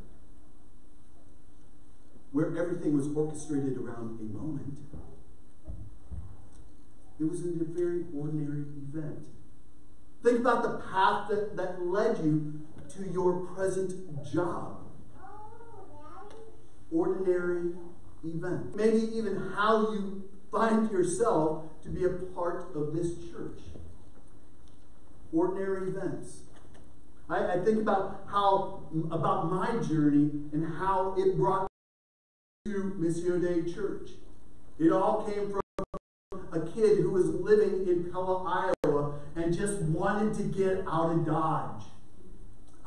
where 2.31 2.57
everything 2.57 2.95
was 2.95 3.07
orchestrated 3.15 3.77
around 3.77 4.19
a 4.19 4.37
moment. 4.37 4.77
It 7.19 7.23
was 7.23 7.41
in 7.43 7.59
a 7.59 7.63
very 7.63 8.03
ordinary 8.15 8.61
event. 8.61 9.25
Think 10.23 10.39
about 10.39 10.63
the 10.63 10.87
path 10.91 11.29
that, 11.29 11.55
that 11.55 11.85
led 11.85 12.17
you 12.23 12.61
to 12.95 13.09
your 13.11 13.45
present 13.47 13.93
job. 14.31 14.77
Ordinary 16.91 17.73
event. 18.23 18.75
Maybe 18.75 19.09
even 19.15 19.51
how 19.55 19.91
you 19.91 20.23
find 20.51 20.89
yourself 20.89 21.63
to 21.83 21.89
be 21.89 22.05
a 22.05 22.09
part 22.09 22.75
of 22.75 22.93
this 22.93 23.15
church. 23.29 23.59
Ordinary 25.33 25.89
events. 25.89 26.41
I, 27.29 27.53
I 27.53 27.59
think 27.59 27.79
about 27.79 28.23
how 28.31 28.83
about 29.11 29.51
my 29.51 29.83
journey 29.85 30.31
and 30.53 30.65
how 30.77 31.15
it 31.17 31.35
brought 31.37 31.67
me 32.65 32.73
to 32.73 32.95
Missio 32.97 33.41
Dei 33.41 33.71
Church. 33.71 34.11
It 34.79 34.91
all 34.91 35.29
came 35.29 35.51
from 35.51 35.61
a 36.53 36.59
kid 36.71 36.99
who 36.99 37.09
was 37.09 37.27
living 37.27 37.87
in 37.87 38.09
Pella, 38.11 38.71
Iowa, 38.85 39.19
and 39.35 39.55
just 39.55 39.81
wanted 39.81 40.33
to 40.35 40.43
get 40.43 40.85
out 40.87 41.11
of 41.11 41.25
Dodge. 41.25 41.83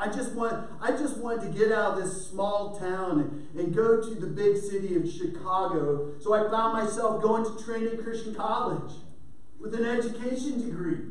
I 0.01 0.07
just 0.07 0.33
want 0.33 0.67
I 0.81 0.93
just 0.93 1.19
wanted 1.19 1.53
to 1.53 1.59
get 1.59 1.71
out 1.71 1.93
of 1.93 2.03
this 2.03 2.27
small 2.29 2.79
town 2.79 3.47
and, 3.57 3.75
go 3.75 4.01
to 4.01 4.15
the 4.15 4.27
big 4.27 4.57
city 4.57 4.97
of 4.97 5.09
Chicago. 5.09 6.15
So 6.19 6.33
I 6.33 6.51
found 6.51 6.73
myself 6.73 7.23
going 7.23 7.45
to 7.45 7.63
Trinity 7.63 7.99
Christian 7.99 8.35
College 8.35 8.93
with 9.61 9.75
an 9.75 9.85
education 9.85 10.61
degree. 10.67 11.05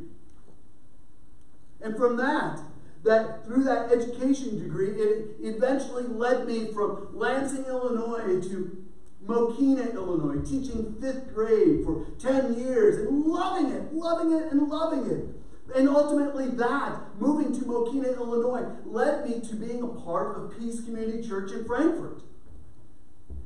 And 1.81 1.95
from 1.95 2.17
that, 2.17 2.59
that 3.03 3.45
through 3.45 3.63
that 3.65 3.91
education 3.91 4.59
degree, 4.61 4.89
it 4.89 5.35
eventually 5.39 6.03
led 6.03 6.47
me 6.47 6.73
from 6.73 7.09
Lansing, 7.13 7.65
Illinois 7.65 8.41
to 8.49 8.85
Mokena, 9.25 9.93
Illinois, 9.93 10.41
teaching 10.41 10.95
fifth 10.99 11.33
grade 11.33 11.85
for 11.85 12.07
10 12.19 12.57
years 12.57 12.97
and 12.97 13.25
loving 13.25 13.71
it, 13.71 13.93
loving 13.93 14.31
it, 14.33 14.51
and 14.51 14.67
loving 14.67 15.05
it. 15.11 15.38
And 15.75 15.87
ultimately, 15.87 16.47
that, 16.49 16.99
moving 17.19 17.53
to 17.53 17.65
Mokena, 17.65 18.15
Illinois, 18.17 18.65
led 18.85 19.29
me 19.29 19.39
to 19.41 19.55
being 19.55 19.83
a 19.83 19.87
part 19.87 20.37
of 20.37 20.57
Peace 20.57 20.81
Community 20.81 21.27
Church 21.27 21.51
in 21.51 21.65
Frankfort. 21.65 22.21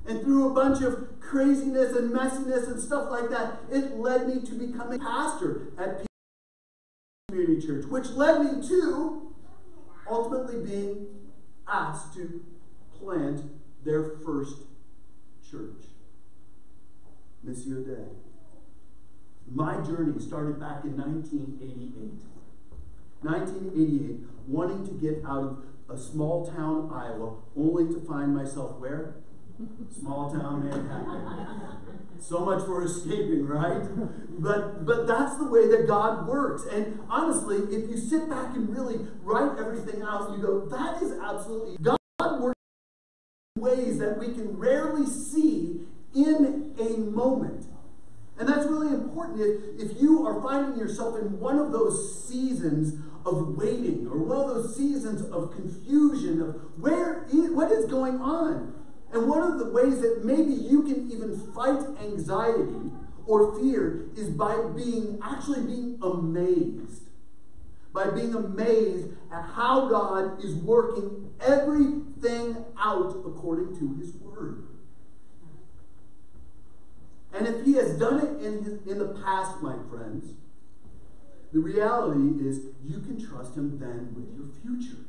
And 0.07 0.21
through 0.21 0.49
a 0.49 0.53
bunch 0.53 0.83
of 0.83 1.19
craziness 1.19 1.95
and 1.95 2.11
messiness 2.11 2.67
and 2.67 2.81
stuff 2.81 3.09
like 3.09 3.29
that, 3.29 3.59
it 3.71 3.97
led 3.97 4.27
me 4.27 4.41
to 4.41 4.53
becoming 4.55 4.99
pastor 4.99 5.73
at 5.77 5.99
Peace 5.99 6.07
Community 7.29 7.65
Church, 7.65 7.85
which 7.85 8.09
led 8.11 8.41
me 8.41 8.67
to 8.67 9.33
ultimately 10.09 10.63
being 10.65 11.07
asked 11.67 12.13
to 12.15 12.43
plant 12.99 13.41
their 13.83 14.17
first 14.25 14.55
church, 15.49 15.83
Missio 17.45 17.85
Dei. 17.85 18.22
My 19.53 19.77
journey 19.81 20.19
started 20.19 20.59
back 20.59 20.83
in 20.83 20.97
1988. 20.97 22.25
1988, 23.21 24.19
wanting 24.47 24.85
to 24.85 24.93
get 24.93 25.23
out 25.25 25.43
of 25.43 25.63
a 25.89 25.97
small 25.97 26.45
town 26.47 26.89
Iowa, 26.91 27.35
only 27.55 27.93
to 27.93 28.01
find 28.01 28.35
myself 28.35 28.79
where? 28.79 29.15
Small 29.91 30.31
town 30.31 30.67
Manhattan. 30.67 31.77
So 32.19 32.39
much 32.39 32.65
for 32.65 32.83
escaping, 32.83 33.45
right? 33.45 33.83
But 34.39 34.85
but 34.85 35.05
that's 35.05 35.37
the 35.37 35.45
way 35.45 35.67
that 35.67 35.87
God 35.87 36.27
works. 36.27 36.63
And 36.65 36.99
honestly, 37.07 37.57
if 37.57 37.89
you 37.89 37.97
sit 37.97 38.27
back 38.27 38.55
and 38.55 38.75
really 38.75 39.05
write 39.21 39.59
everything 39.59 40.01
out, 40.01 40.31
you 40.31 40.41
go, 40.41 40.65
that 40.65 41.03
is 41.03 41.11
absolutely 41.19 41.77
God 41.81 42.41
works 42.41 42.59
in 43.55 43.61
ways 43.61 43.99
that 43.99 44.17
we 44.17 44.33
can 44.33 44.57
rarely 44.57 45.05
see 45.05 45.81
in 46.15 46.73
a 46.79 46.97
moment. 46.97 47.67
And 48.43 48.51
that's 48.51 48.67
really 48.67 48.93
important. 48.93 49.39
If, 49.39 49.91
if 49.91 50.01
you 50.01 50.27
are 50.27 50.41
finding 50.41 50.77
yourself 50.77 51.17
in 51.17 51.39
one 51.39 51.59
of 51.59 51.71
those 51.71 52.27
seasons 52.27 52.93
of 53.25 53.55
waiting 53.55 54.05
or 54.11 54.17
one 54.17 54.37
of 54.37 54.47
those 54.49 54.75
seasons 54.75 55.21
of 55.31 55.55
confusion 55.55 56.41
of 56.41 56.55
where 56.77 57.25
what 57.53 57.71
is 57.71 57.85
going 57.85 58.19
on 58.19 58.75
and 59.13 59.29
one 59.29 59.49
of 59.49 59.59
the 59.59 59.69
ways 59.69 60.01
that 60.01 60.25
maybe 60.25 60.51
you 60.51 60.83
can 60.83 61.09
even 61.09 61.53
fight 61.53 61.79
anxiety 62.01 62.91
or 63.25 63.57
fear 63.61 64.09
is 64.17 64.29
by 64.31 64.61
being 64.75 65.17
actually 65.23 65.61
being 65.61 65.97
amazed. 66.03 67.03
By 67.93 68.09
being 68.09 68.35
amazed 68.35 69.07
at 69.31 69.51
how 69.55 69.87
God 69.87 70.43
is 70.43 70.53
working 70.55 71.31
everything 71.39 72.57
out 72.77 73.23
according 73.25 73.79
to 73.79 73.95
his 74.01 74.13
word. 74.15 74.65
And 77.33 77.47
if 77.47 77.65
he 77.65 77.73
has 77.73 77.97
done 77.97 78.19
it 78.19 78.45
in, 78.45 78.63
his, 78.63 78.87
in 78.87 78.99
the 78.99 79.19
past, 79.23 79.61
my 79.61 79.75
friends, 79.89 80.35
the 81.53 81.59
reality 81.59 82.47
is 82.47 82.61
you 82.83 82.99
can 82.99 83.23
trust 83.23 83.55
Him 83.55 83.77
then 83.79 84.13
with 84.15 84.35
your 84.35 84.47
future. 84.61 85.03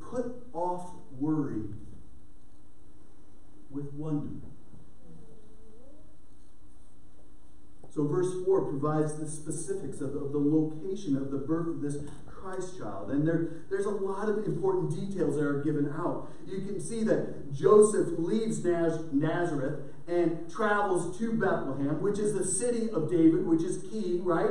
Put 0.00 0.26
off 0.52 0.90
worry 1.18 1.64
with 3.68 3.92
wonder. 3.94 4.46
So, 7.92 8.06
verse 8.06 8.44
4 8.44 8.66
provides 8.66 9.18
the 9.18 9.28
specifics 9.28 10.00
of, 10.00 10.14
of 10.14 10.30
the 10.30 10.38
location 10.38 11.16
of 11.16 11.30
the 11.30 11.38
birth 11.38 11.66
of 11.66 11.80
this 11.80 11.96
Christ 12.46 12.78
child. 12.78 13.10
And 13.10 13.26
there, 13.26 13.64
there's 13.70 13.86
a 13.86 13.90
lot 13.90 14.28
of 14.28 14.44
important 14.44 14.90
details 14.90 15.34
that 15.36 15.44
are 15.44 15.62
given 15.62 15.92
out. 15.98 16.30
You 16.46 16.60
can 16.60 16.80
see 16.80 17.02
that 17.04 17.52
Joseph 17.52 18.10
leaves 18.18 18.64
Naz- 18.64 19.04
Nazareth 19.12 19.80
and 20.06 20.48
travels 20.48 21.18
to 21.18 21.32
Bethlehem, 21.32 22.00
which 22.00 22.18
is 22.20 22.34
the 22.34 22.44
city 22.44 22.88
of 22.90 23.10
David, 23.10 23.46
which 23.46 23.62
is 23.62 23.82
key, 23.90 24.20
right? 24.22 24.50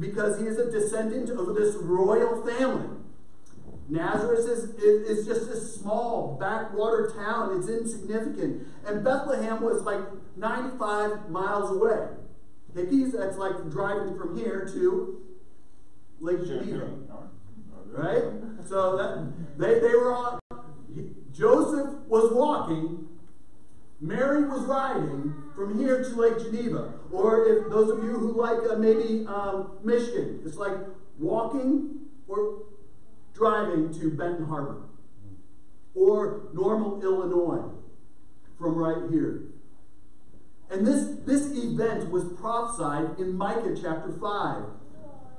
Because 0.00 0.40
he 0.40 0.46
is 0.46 0.58
a 0.58 0.70
descendant 0.70 1.30
of 1.30 1.54
this 1.54 1.76
royal 1.76 2.44
family. 2.44 2.88
Nazareth 3.88 4.40
is, 4.40 4.70
is, 4.82 5.18
is 5.18 5.26
just 5.26 5.48
a 5.48 5.60
small 5.60 6.36
backwater 6.40 7.12
town. 7.16 7.56
It's 7.56 7.68
insignificant. 7.68 8.66
And 8.84 9.04
Bethlehem 9.04 9.62
was 9.62 9.82
like 9.82 10.00
95 10.36 11.30
miles 11.30 11.70
away. 11.70 12.08
Hickeys, 12.74 13.12
that's 13.12 13.38
like 13.38 13.70
driving 13.70 14.18
from 14.18 14.36
here 14.36 14.68
to 14.74 15.22
Lake 16.20 16.44
Geneva. 16.46 16.90
Right? 17.96 18.22
So 18.68 18.96
that 18.96 19.58
they, 19.58 19.78
they 19.80 19.94
were 19.94 20.14
on 20.14 20.38
Joseph 21.32 22.00
was 22.08 22.32
walking, 22.32 23.08
Mary 24.00 24.44
was 24.44 24.62
riding 24.62 25.34
from 25.54 25.78
here 25.78 26.02
to 26.02 26.08
Lake 26.10 26.38
Geneva. 26.38 26.94
Or 27.10 27.46
if 27.46 27.70
those 27.70 27.90
of 27.90 28.02
you 28.04 28.12
who 28.12 28.32
like 28.32 28.58
uh, 28.70 28.76
maybe 28.76 29.26
um, 29.26 29.78
Michigan, 29.84 30.40
it's 30.44 30.56
like 30.56 30.76
walking 31.18 32.00
or 32.26 32.62
driving 33.34 33.92
to 34.00 34.10
Benton 34.10 34.46
Harbor. 34.46 34.82
Or 35.94 36.48
Normal, 36.52 37.02
Illinois, 37.02 37.70
from 38.58 38.74
right 38.74 39.10
here. 39.10 39.42
And 40.70 40.86
this, 40.86 41.06
this 41.24 41.52
event 41.56 42.10
was 42.10 42.24
prophesied 42.38 43.18
in 43.18 43.36
Micah 43.36 43.74
chapter 43.80 44.12
5. 44.12 44.62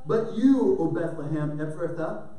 But 0.06 0.36
you, 0.36 0.78
O 0.80 0.90
Bethlehem 0.90 1.58
Ephrathah, 1.58 2.30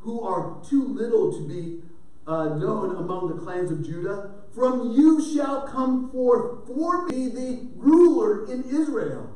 who 0.00 0.22
are 0.22 0.62
too 0.68 0.84
little 0.84 1.32
to 1.32 1.46
be 1.46 1.82
uh, 2.26 2.56
known 2.56 2.96
among 2.96 3.28
the 3.28 3.42
clans 3.42 3.70
of 3.70 3.84
Judah, 3.84 4.30
from 4.52 4.92
you 4.92 5.22
shall 5.22 5.66
come 5.66 6.10
forth 6.10 6.66
for 6.66 7.06
me 7.06 7.28
the 7.28 7.68
ruler 7.76 8.46
in 8.50 8.64
Israel, 8.64 9.30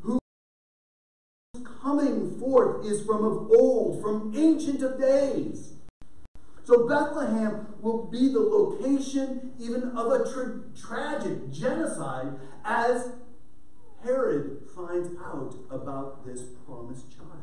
whose 0.00 0.20
coming 1.82 2.38
forth 2.38 2.84
is 2.86 3.04
from 3.04 3.24
of 3.24 3.50
old, 3.50 4.02
from 4.02 4.32
ancient 4.36 4.82
of 4.82 5.00
days. 5.00 5.74
So 6.64 6.86
Bethlehem 6.86 7.66
will 7.80 8.06
be 8.06 8.32
the 8.32 8.40
location 8.40 9.52
even 9.58 9.90
of 9.96 10.12
a 10.12 10.30
tra- 10.32 10.60
tragic 10.80 11.50
genocide 11.50 12.28
as 12.64 13.12
Herod 14.04 14.62
finds 14.74 15.08
out 15.24 15.56
about 15.70 16.24
this 16.24 16.42
promised 16.64 17.10
child. 17.16 17.41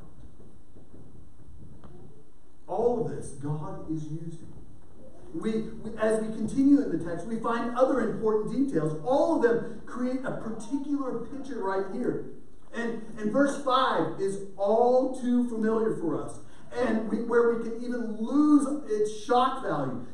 All 2.70 3.06
of 3.06 3.12
this 3.12 3.32
God 3.32 3.92
is 3.92 4.04
using. 4.04 4.48
We, 5.34 5.52
we, 5.84 5.98
as 5.98 6.22
we 6.22 6.28
continue 6.36 6.82
in 6.82 6.98
the 6.98 7.04
text, 7.04 7.28
we 7.28 7.40
find 7.40 7.76
other 7.76 8.00
important 8.02 8.52
details. 8.52 9.00
All 9.06 9.36
of 9.36 9.42
them 9.42 9.82
create 9.86 10.22
a 10.24 10.32
particular 10.32 11.26
picture 11.26 11.62
right 11.64 11.86
here. 11.94 12.26
And, 12.74 13.02
and 13.18 13.32
verse 13.32 13.64
5 13.64 14.22
is 14.22 14.48
all 14.56 15.20
too 15.20 15.50
familiar 15.50 15.96
for 15.98 16.24
us 16.24 16.40
and 16.78 17.10
we, 17.10 17.18
where 17.24 17.54
we 17.54 17.64
can 17.64 17.84
even 17.84 18.18
lose 18.20 18.84
its 18.90 19.24
shock 19.24 19.64
value. 19.64 20.06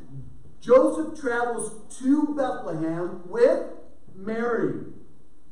Joseph 0.62 1.20
travels 1.20 1.98
to 2.00 2.34
Bethlehem 2.36 3.22
with 3.26 3.68
Mary, 4.16 4.86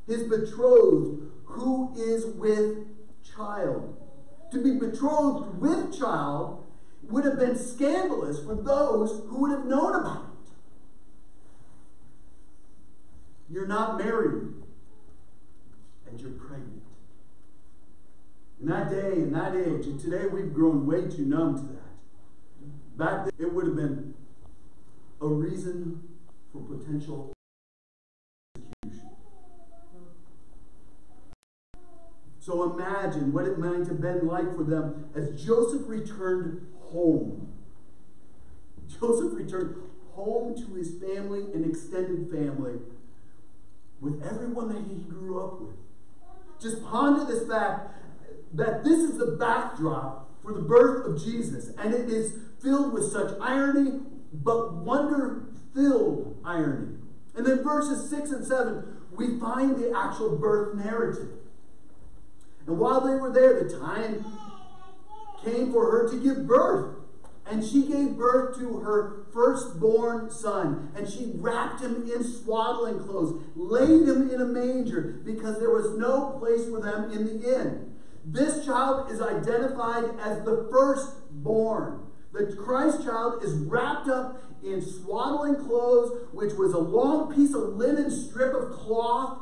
his 0.08 0.24
betrothed, 0.24 1.30
who 1.46 1.94
is 1.96 2.26
with 2.26 2.88
child. 3.36 3.98
To 4.52 4.64
be 4.64 4.80
betrothed 4.80 5.60
with 5.60 5.98
child 5.98 6.63
would 7.10 7.26
have 7.26 7.38
been 7.38 7.58
scandalous 7.58 8.40
for 8.40 8.56
those 8.56 9.24
who 9.28 9.42
would 9.42 9.52
have 9.52 9.66
known 9.66 9.96
about 9.96 10.24
it. 10.24 10.52
You're 13.50 13.68
not 13.68 13.98
married, 13.98 14.54
and 16.10 16.20
you're 16.20 16.32
pregnant. 16.32 16.82
In 18.60 18.68
that 18.68 18.90
day, 18.90 19.14
in 19.14 19.34
that 19.34 19.56
age, 19.56 19.86
and 19.86 20.00
today 20.00 20.26
we've 20.26 20.54
grown 20.54 20.86
way 20.86 21.08
too 21.08 21.26
numb 21.26 21.56
to 21.58 21.62
that. 21.74 22.98
Back 22.98 23.26
then, 23.26 23.48
it 23.48 23.54
would 23.54 23.66
have 23.66 23.76
been 23.76 24.14
a 25.22 25.28
reason 25.28 26.02
for 26.52 26.62
potential. 26.62 27.34
So 32.40 32.74
imagine 32.74 33.32
what 33.32 33.46
it 33.46 33.58
might 33.58 33.88
have 33.88 34.02
been 34.02 34.28
like 34.28 34.56
for 34.56 34.64
them 34.64 35.10
as 35.16 35.46
Joseph 35.46 35.84
returned 35.88 36.73
home. 36.94 37.50
Joseph 38.88 39.34
returned 39.34 39.76
home 40.14 40.56
to 40.56 40.76
his 40.76 40.92
family 41.02 41.42
and 41.54 41.66
extended 41.66 42.30
family 42.32 42.80
with 44.00 44.24
everyone 44.24 44.70
that 44.70 44.84
he 44.88 44.96
grew 45.10 45.44
up 45.44 45.60
with. 45.60 45.76
Just 46.62 46.84
ponder 46.84 47.26
this 47.26 47.48
fact 47.48 47.98
that 48.54 48.84
this 48.84 49.00
is 49.00 49.18
the 49.18 49.36
backdrop 49.40 50.30
for 50.42 50.54
the 50.54 50.62
birth 50.62 51.06
of 51.08 51.24
Jesus, 51.24 51.72
and 51.78 51.94
it 51.94 52.10
is 52.10 52.38
filled 52.62 52.94
with 52.94 53.12
such 53.12 53.38
irony, 53.42 54.02
but 54.32 54.74
wonder 54.74 55.46
filled 55.74 56.38
irony. 56.46 56.98
And 57.36 57.46
then 57.46 57.64
verses 57.64 58.10
6 58.10 58.32
and 58.32 58.46
7, 58.46 58.84
we 59.16 59.40
find 59.40 59.76
the 59.78 59.94
actual 59.96 60.38
birth 60.38 60.76
narrative. 60.76 61.30
And 62.68 62.78
while 62.78 63.02
they 63.02 63.16
were 63.16 63.32
there, 63.32 63.64
the 63.64 63.78
time 63.78 64.26
came 65.44 65.72
for 65.72 65.92
her 65.92 66.10
to 66.10 66.22
give 66.22 66.48
birth. 66.48 66.98
And 67.46 67.64
she 67.64 67.86
gave 67.86 68.18
birth 68.18 68.58
to 68.60 68.80
her 68.80 69.26
firstborn 69.34 70.32
son. 70.32 70.92
And 70.96 71.08
she 71.08 71.32
wrapped 71.36 71.82
him 71.82 72.10
in 72.10 72.24
swaddling 72.24 73.00
clothes, 73.00 73.44
laid 73.56 74.08
him 74.08 74.30
in 74.30 74.42
a 74.42 74.46
manger, 74.46 75.22
because 75.26 75.60
there 75.60 75.72
was 75.72 75.98
no 75.98 76.38
place 76.40 76.70
for 76.70 76.80
them 76.80 77.12
in 77.12 77.26
the 77.26 77.60
inn. 77.60 77.96
This 78.26 78.66
child 78.66 79.12
is 79.12 79.22
identified 79.22 80.06
as 80.22 80.44
the 80.46 80.70
firstborn. 80.72 82.00
The 82.32 82.56
Christ 82.56 83.04
child 83.04 83.44
is 83.44 83.54
wrapped 83.54 84.08
up 84.08 84.42
in 84.64 84.82
swaddling 84.82 85.56
clothes, 85.56 86.28
which 86.32 86.54
was 86.54 86.74
a 86.74 86.80
long 86.80 87.34
piece 87.34 87.54
of 87.54 87.76
linen 87.76 88.10
strip 88.10 88.56
of 88.56 88.72
cloth, 88.72 89.40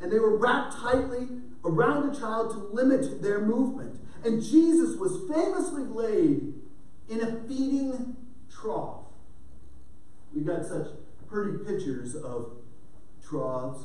and 0.00 0.12
they 0.12 0.18
were 0.18 0.36
wrapped 0.36 0.76
tightly 0.76 1.26
around 1.64 2.08
the 2.12 2.18
child 2.18 2.50
to 2.50 2.58
limit 2.58 3.22
their 3.22 3.40
movement. 3.40 3.98
And 4.24 4.42
Jesus 4.42 4.96
was 4.96 5.28
famously 5.28 5.84
laid 5.84 6.54
in 7.08 7.20
a 7.20 7.40
feeding 7.48 8.16
trough. 8.50 9.04
We've 10.34 10.46
got 10.46 10.64
such 10.64 10.88
pretty 11.28 11.58
pictures 11.64 12.14
of 12.14 12.52
troughs. 13.26 13.84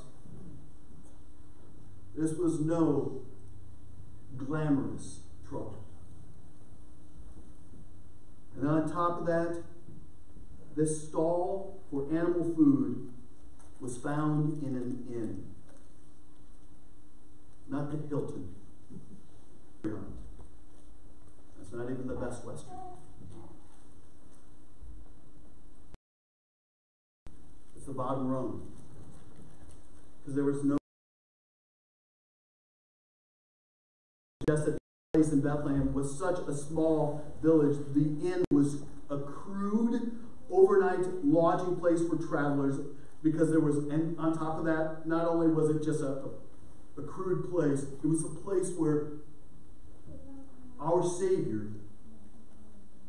This 2.16 2.34
was 2.34 2.60
no 2.60 3.22
glamorous 4.38 5.20
trough. 5.48 5.74
And 8.58 8.68
on 8.68 8.92
top 8.92 9.22
of 9.22 9.26
that, 9.28 9.64
this 10.76 11.08
stall 11.08 11.80
for 11.90 12.08
animal 12.12 12.54
food 12.56 13.12
was 13.80 13.98
found 13.98 14.62
in 14.64 14.76
an 14.76 15.06
inn. 15.10 15.46
Not 17.70 17.92
the 17.92 18.08
Hilton. 18.08 18.54
Not 21.72 21.90
even 21.90 22.08
the 22.08 22.16
best 22.16 22.44
Western. 22.46 22.74
It's 27.76 27.86
the 27.86 27.94
bottom 27.94 28.28
rung. 28.28 28.68
Because 30.20 30.36
there 30.36 30.44
was 30.44 30.64
no 30.64 30.78
Just 34.48 34.66
that 34.66 34.78
place 35.14 35.32
in 35.32 35.42
Bethlehem 35.42 35.94
was 35.94 36.18
such 36.18 36.40
a 36.48 36.54
small 36.54 37.24
village. 37.42 37.78
The 37.94 38.02
inn 38.02 38.44
was 38.52 38.84
a 39.10 39.18
crude 39.18 40.20
overnight 40.52 41.06
lodging 41.24 41.78
place 41.78 42.02
for 42.08 42.18
travelers 42.18 42.80
because 43.24 43.50
there 43.50 43.60
was, 43.60 43.78
and 43.78 44.18
on 44.20 44.38
top 44.38 44.60
of 44.60 44.66
that, 44.66 45.08
not 45.08 45.28
only 45.28 45.48
was 45.48 45.70
it 45.70 45.84
just 45.84 46.02
a, 46.02 46.24
a 46.98 47.02
crude 47.04 47.50
place, 47.50 47.84
it 48.04 48.08
was 48.08 48.24
a 48.24 48.30
place 48.30 48.72
where 48.78 49.08
our 50.82 51.04
Savior 51.04 51.68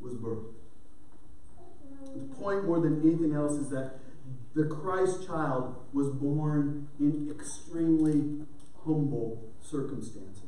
was 0.00 0.14
birthed. 0.14 0.54
The 2.14 2.34
point 2.34 2.66
more 2.66 2.80
than 2.80 3.00
anything 3.02 3.34
else 3.34 3.52
is 3.52 3.70
that 3.70 3.98
the 4.54 4.64
Christ 4.64 5.26
child 5.26 5.76
was 5.92 6.08
born 6.08 6.88
in 7.00 7.30
extremely 7.30 8.44
humble 8.84 9.48
circumstances. 9.62 10.42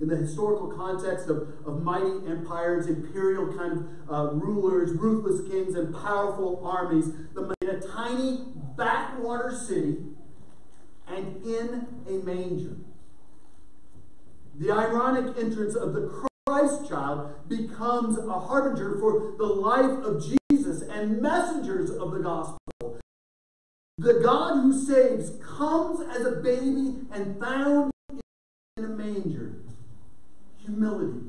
In 0.00 0.08
the 0.08 0.16
historical 0.16 0.68
context 0.68 1.28
of, 1.28 1.48
of 1.64 1.82
mighty 1.82 2.26
empires, 2.26 2.88
imperial 2.88 3.56
kind 3.56 3.88
of 4.08 4.10
uh, 4.10 4.34
rulers, 4.34 4.90
ruthless 4.92 5.48
kings, 5.48 5.76
and 5.76 5.94
powerful 5.94 6.60
armies, 6.64 7.12
the, 7.32 7.54
in 7.62 7.68
a 7.68 7.80
tiny 7.80 8.40
backwater 8.76 9.54
city 9.54 9.98
and 11.06 11.44
in 11.46 11.86
a 12.08 12.24
manger. 12.24 12.76
The 14.56 14.70
ironic 14.70 15.36
entrance 15.36 15.74
of 15.74 15.94
the 15.94 16.08
Christ 16.46 16.88
child 16.88 17.48
becomes 17.48 18.18
a 18.18 18.38
harbinger 18.38 18.98
for 19.00 19.34
the 19.36 19.46
life 19.46 20.04
of 20.04 20.22
Jesus 20.22 20.82
and 20.82 21.20
messengers 21.20 21.90
of 21.90 22.12
the 22.12 22.20
gospel. 22.20 23.00
The 23.98 24.20
God 24.22 24.62
who 24.62 24.86
saves 24.86 25.32
comes 25.42 26.00
as 26.14 26.24
a 26.24 26.36
baby 26.36 26.98
and 27.10 27.40
found 27.40 27.90
in 28.76 28.84
a 28.84 28.88
manger. 28.88 29.56
Humility. 30.58 31.20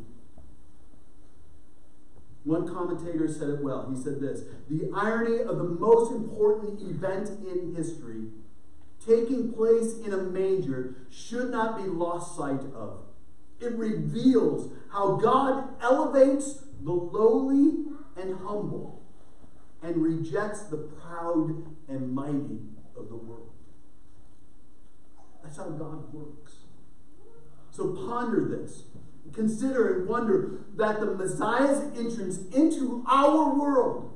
One 2.44 2.68
commentator 2.68 3.28
said 3.28 3.50
it 3.50 3.64
well. 3.64 3.92
He 3.92 4.02
said 4.02 4.20
this 4.20 4.44
The 4.70 4.92
irony 4.96 5.40
of 5.42 5.58
the 5.58 5.64
most 5.64 6.12
important 6.12 6.80
event 6.82 7.30
in 7.48 7.74
history 7.76 8.28
taking 9.06 9.54
place 9.54 9.98
in 10.00 10.14
a 10.14 10.18
manger 10.18 10.96
should 11.10 11.52
not 11.52 11.78
be 11.78 11.84
lost 11.84 12.36
sight 12.36 12.62
of. 12.76 13.05
It 13.60 13.74
reveals 13.74 14.72
how 14.91 15.15
God 15.15 15.70
elevates 15.82 16.63
the 16.82 16.91
lowly 16.91 17.86
and 18.18 18.36
humble 18.39 19.04
and 19.82 19.98
rejects 19.98 20.63
the 20.63 20.78
proud 20.78 21.65
and 21.88 22.13
mighty 22.13 22.60
of 22.98 23.10
the 23.10 23.15
world. 23.15 23.52
That's 25.44 25.58
how 25.58 25.70
God 25.70 26.12
works. 26.13 26.56
So 27.72 27.89
ponder 28.08 28.48
this. 28.48 28.84
Consider 29.34 29.96
and 30.00 30.08
wonder 30.08 30.65
that 30.76 31.00
the 31.00 31.08
Messiah's 31.08 31.80
entrance 31.98 32.39
into 32.54 33.04
our 33.08 33.54
world 33.54 34.13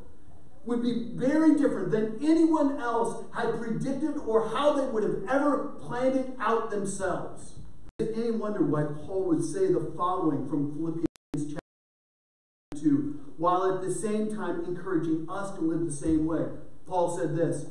would 0.65 0.81
be 0.81 1.11
very 1.13 1.55
different 1.55 1.91
than 1.91 2.17
anyone 2.21 2.79
else 2.79 3.25
had 3.33 3.57
predicted 3.57 4.17
or 4.25 4.49
how 4.49 4.73
they 4.73 4.87
would 4.87 5.03
have 5.03 5.23
ever 5.29 5.75
planned 5.81 6.15
it 6.15 6.29
out 6.39 6.69
themselves. 6.69 7.58
Did 7.99 8.17
any 8.17 8.31
wonder 8.31 8.61
why 8.61 8.83
Paul 9.05 9.25
would 9.25 9.43
say 9.43 9.73
the 9.73 9.91
following 9.97 10.47
from 10.47 10.73
Philippians 10.73 11.53
chapter 12.71 12.81
2, 12.81 13.19
while 13.35 13.75
at 13.75 13.81
the 13.81 13.93
same 13.93 14.33
time 14.33 14.63
encouraging 14.63 15.27
us 15.29 15.53
to 15.55 15.61
live 15.61 15.85
the 15.85 15.91
same 15.91 16.25
way? 16.25 16.45
Paul 16.87 17.17
said 17.17 17.35
this 17.35 17.65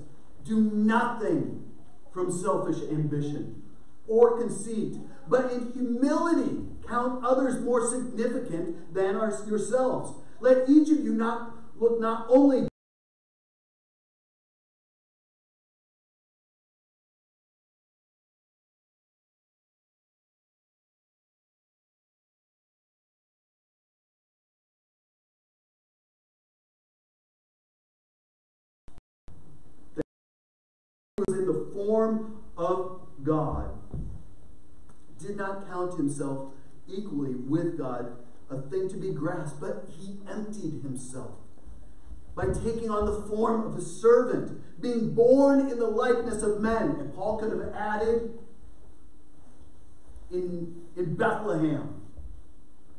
Do 0.45 0.61
nothing 0.61 1.73
from 2.13 2.31
selfish 2.31 2.77
ambition 2.91 3.63
or 4.07 4.39
conceit, 4.39 4.99
but 5.29 5.51
in 5.51 5.73
humility 5.73 6.59
count 6.87 7.25
others 7.25 7.65
more 7.65 7.89
significant 7.89 8.93
than 8.93 9.15
yourselves. 9.15 10.13
Let 10.41 10.69
each 10.69 10.91
of 10.91 11.03
you 11.03 11.15
not 11.15 11.57
look 11.81 11.99
not 12.03 12.27
only 12.29 12.68
form 31.79 32.39
of 32.57 33.01
God, 33.23 33.71
did 35.21 35.37
not 35.37 35.69
count 35.69 35.97
himself 35.97 36.53
equally 36.89 37.35
with 37.35 37.79
God 37.79 38.17
a 38.51 38.61
thing 38.63 38.89
to 38.89 38.97
be 38.97 39.13
grasped, 39.13 39.61
but 39.61 39.89
he 39.97 40.17
emptied 40.29 40.83
himself 40.83 41.33
by 42.35 42.47
taking 42.47 42.91
on 42.91 43.05
the 43.05 43.29
form 43.29 43.67
of 43.67 43.77
a 43.77 43.83
servant, 43.83 44.61
being 44.81 45.15
born 45.15 45.71
in 45.71 45.79
the 45.79 45.87
likeness 45.87 46.43
of 46.43 46.61
men. 46.61 46.97
And 46.99 47.15
Paul 47.15 47.39
could 47.39 47.51
have 47.51 47.75
added 47.75 48.39
in, 50.31 50.83
in 50.97 51.15
Bethlehem, 51.15 52.01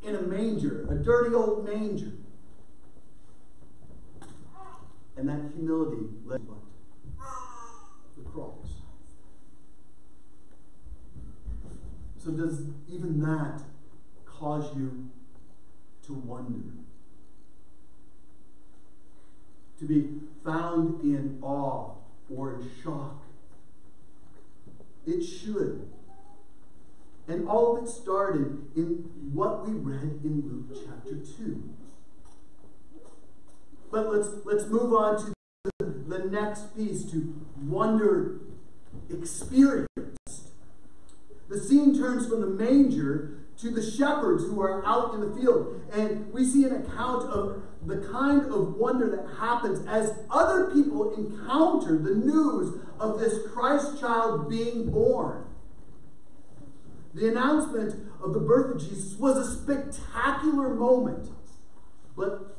in 0.02 0.14
a 0.14 0.22
manger, 0.22 0.86
a 0.90 0.94
dirty 0.94 1.34
old 1.34 1.66
manger. 1.66 2.12
And 5.16 5.28
that 5.28 5.52
humility 5.54 6.06
led 6.24 6.46
the 6.46 6.59
So, 12.22 12.30
does 12.32 12.64
even 12.86 13.20
that 13.20 13.62
cause 14.26 14.76
you 14.76 15.08
to 16.04 16.12
wonder? 16.12 16.74
To 19.78 19.84
be 19.86 20.10
found 20.44 21.00
in 21.02 21.38
awe 21.40 21.92
or 22.28 22.60
in 22.60 22.70
shock? 22.84 23.22
It 25.06 25.22
should. 25.22 25.88
And 27.26 27.48
all 27.48 27.78
of 27.78 27.84
it 27.84 27.88
started 27.88 28.66
in 28.76 29.08
what 29.32 29.66
we 29.66 29.72
read 29.72 30.20
in 30.22 30.42
Luke 30.44 30.78
chapter 30.84 31.16
2. 31.16 31.70
But 33.90 34.12
let's, 34.12 34.28
let's 34.44 34.66
move 34.66 34.92
on 34.92 35.16
to 35.24 35.32
the 35.80 36.18
next 36.18 36.76
piece 36.76 37.10
to 37.12 37.34
wonder 37.56 38.40
experienced. 39.08 40.19
The 41.50 41.58
scene 41.58 41.98
turns 41.98 42.28
from 42.28 42.40
the 42.40 42.46
manger 42.46 43.40
to 43.58 43.70
the 43.70 43.82
shepherds 43.82 44.44
who 44.44 44.62
are 44.62 44.86
out 44.86 45.14
in 45.14 45.20
the 45.20 45.36
field. 45.36 45.82
And 45.92 46.32
we 46.32 46.44
see 46.44 46.64
an 46.64 46.76
account 46.76 47.24
of 47.28 47.62
the 47.84 47.98
kind 48.08 48.46
of 48.46 48.76
wonder 48.76 49.10
that 49.10 49.36
happens 49.38 49.84
as 49.86 50.14
other 50.30 50.70
people 50.70 51.12
encounter 51.14 51.98
the 51.98 52.14
news 52.14 52.80
of 53.00 53.18
this 53.18 53.46
Christ 53.52 54.00
child 54.00 54.48
being 54.48 54.90
born. 54.90 55.44
The 57.14 57.28
announcement 57.28 57.96
of 58.22 58.32
the 58.32 58.38
birth 58.38 58.76
of 58.76 58.80
Jesus 58.88 59.18
was 59.18 59.36
a 59.36 59.60
spectacular 59.60 60.72
moment. 60.74 61.30
But 62.16 62.56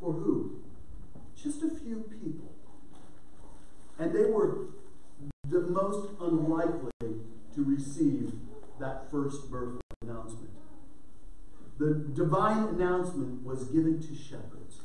for 0.00 0.12
who? 0.12 0.62
Just 1.36 1.62
a 1.62 1.68
few 1.68 2.04
people. 2.10 2.50
And 3.98 4.14
they 4.14 4.24
were 4.24 4.68
the 5.54 5.60
most 5.60 6.08
unlikely 6.20 6.90
to 7.00 7.64
receive 7.64 8.32
that 8.80 9.08
first 9.08 9.48
birth 9.48 9.80
announcement. 10.02 10.50
The 11.78 11.94
divine 12.12 12.64
announcement 12.64 13.44
was 13.44 13.64
given 13.66 14.00
to 14.00 14.14
shepherds. 14.16 14.80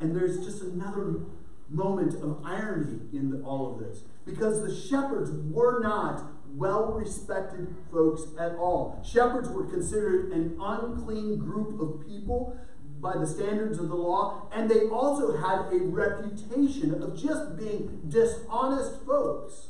And 0.00 0.16
there's 0.16 0.44
just 0.44 0.62
another 0.62 1.20
moment 1.68 2.14
of 2.22 2.40
irony 2.42 3.00
in 3.12 3.30
the, 3.30 3.42
all 3.42 3.74
of 3.74 3.80
this 3.80 4.04
because 4.24 4.62
the 4.62 4.74
shepherds 4.74 5.30
were 5.30 5.80
not 5.80 6.22
well 6.54 6.92
respected 6.92 7.74
folks 7.92 8.22
at 8.38 8.54
all. 8.54 9.02
Shepherds 9.06 9.50
were 9.50 9.64
considered 9.64 10.32
an 10.32 10.56
unclean 10.58 11.36
group 11.38 11.78
of 11.80 12.06
people 12.06 12.58
by 13.00 13.16
the 13.16 13.26
standards 13.26 13.78
of 13.78 13.88
the 13.88 13.94
law, 13.94 14.48
and 14.52 14.70
they 14.70 14.88
also 14.88 15.36
had 15.36 15.72
a 15.72 15.78
reputation 15.84 17.02
of 17.02 17.20
just 17.20 17.56
being 17.56 18.02
dishonest 18.08 19.04
folks. 19.06 19.68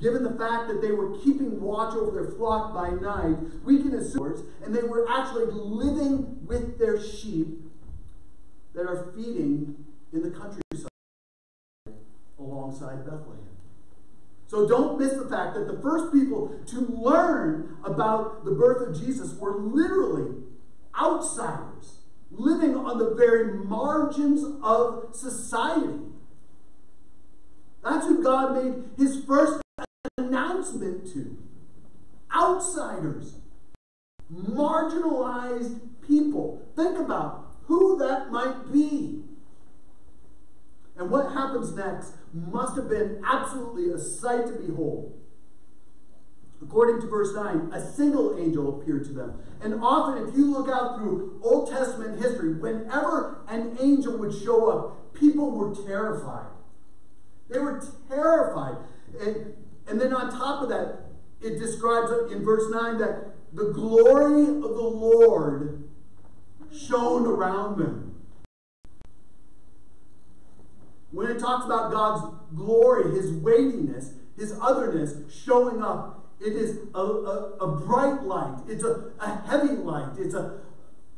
Given 0.00 0.22
the 0.22 0.38
fact 0.38 0.68
that 0.68 0.80
they 0.80 0.92
were 0.92 1.18
keeping 1.18 1.60
watch 1.60 1.94
over 1.94 2.10
their 2.10 2.30
flock 2.36 2.72
by 2.72 2.90
night, 2.90 3.36
we 3.64 3.82
can 3.82 3.94
assume, 3.94 4.46
and 4.64 4.74
they 4.74 4.82
were 4.82 5.08
actually 5.10 5.46
living 5.46 6.46
with 6.46 6.78
their 6.78 7.02
sheep 7.02 7.48
that 8.74 8.86
are 8.86 9.10
feeding 9.16 9.84
in 10.12 10.22
the 10.22 10.30
countryside 10.30 10.62
alongside 12.38 13.04
Bethlehem. 13.04 13.44
So 14.46 14.66
don't 14.66 14.98
miss 14.98 15.12
the 15.12 15.28
fact 15.28 15.54
that 15.54 15.66
the 15.66 15.80
first 15.82 16.12
people 16.12 16.58
to 16.68 16.80
learn 16.80 17.76
about 17.84 18.44
the 18.44 18.52
birth 18.52 18.88
of 18.88 18.98
Jesus 18.98 19.34
were 19.34 19.58
literally 19.58 20.36
outsiders, 21.00 21.98
living 22.30 22.76
on 22.76 22.98
the 22.98 23.14
very 23.14 23.54
margins 23.64 24.44
of 24.62 25.14
society. 25.14 26.00
That's 27.82 28.06
who 28.06 28.22
God 28.22 28.62
made 28.62 28.84
his 28.96 29.24
first 29.24 29.60
announcement 30.16 31.12
to. 31.12 31.38
Outsiders, 32.34 33.36
marginalized 34.32 35.80
people. 36.06 36.62
Think 36.76 36.98
about 36.98 37.46
who 37.66 37.96
that 37.98 38.30
might 38.30 38.72
be. 38.72 39.22
And 40.96 41.10
what 41.10 41.32
happens 41.32 41.72
next 41.74 42.14
must 42.34 42.76
have 42.76 42.88
been 42.88 43.22
absolutely 43.24 43.90
a 43.90 43.98
sight 43.98 44.46
to 44.46 44.52
behold. 44.54 45.14
According 46.60 47.00
to 47.02 47.06
verse 47.06 47.34
9, 47.34 47.70
a 47.72 47.92
single 47.92 48.36
angel 48.38 48.80
appeared 48.80 49.04
to 49.04 49.12
them. 49.12 49.40
And 49.62 49.74
often, 49.80 50.28
if 50.28 50.36
you 50.36 50.50
look 50.50 50.68
out 50.68 50.96
through 50.96 51.40
Old 51.42 51.70
Testament 51.70 52.20
history, 52.20 52.54
whenever 52.54 53.42
an 53.48 53.76
angel 53.80 54.16
would 54.18 54.34
show 54.34 54.70
up, 54.70 55.14
people 55.14 55.52
were 55.52 55.74
terrified. 55.86 56.48
They 57.48 57.58
were 57.58 57.82
terrified. 58.08 58.76
And, 59.20 59.54
and 59.86 60.00
then 60.00 60.12
on 60.12 60.30
top 60.30 60.62
of 60.62 60.68
that, 60.70 61.06
it 61.40 61.58
describes 61.58 62.10
in 62.32 62.44
verse 62.44 62.70
9 62.70 62.98
that 62.98 63.34
the 63.52 63.72
glory 63.72 64.42
of 64.42 64.62
the 64.62 64.82
Lord 64.82 65.88
shone 66.76 67.24
around 67.26 67.78
them. 67.78 68.16
When 71.10 71.30
it 71.30 71.38
talks 71.38 71.64
about 71.64 71.90
God's 71.90 72.36
glory, 72.54 73.14
his 73.14 73.32
weightiness, 73.32 74.12
his 74.36 74.52
otherness 74.60 75.14
showing 75.32 75.82
up, 75.82 76.17
it 76.40 76.52
is 76.52 76.78
a, 76.94 77.00
a, 77.00 77.56
a 77.60 77.76
bright 77.80 78.22
light. 78.22 78.58
It's 78.68 78.84
a, 78.84 79.10
a 79.18 79.42
heavy 79.46 79.74
light. 79.74 80.12
It's 80.18 80.34
a, 80.34 80.60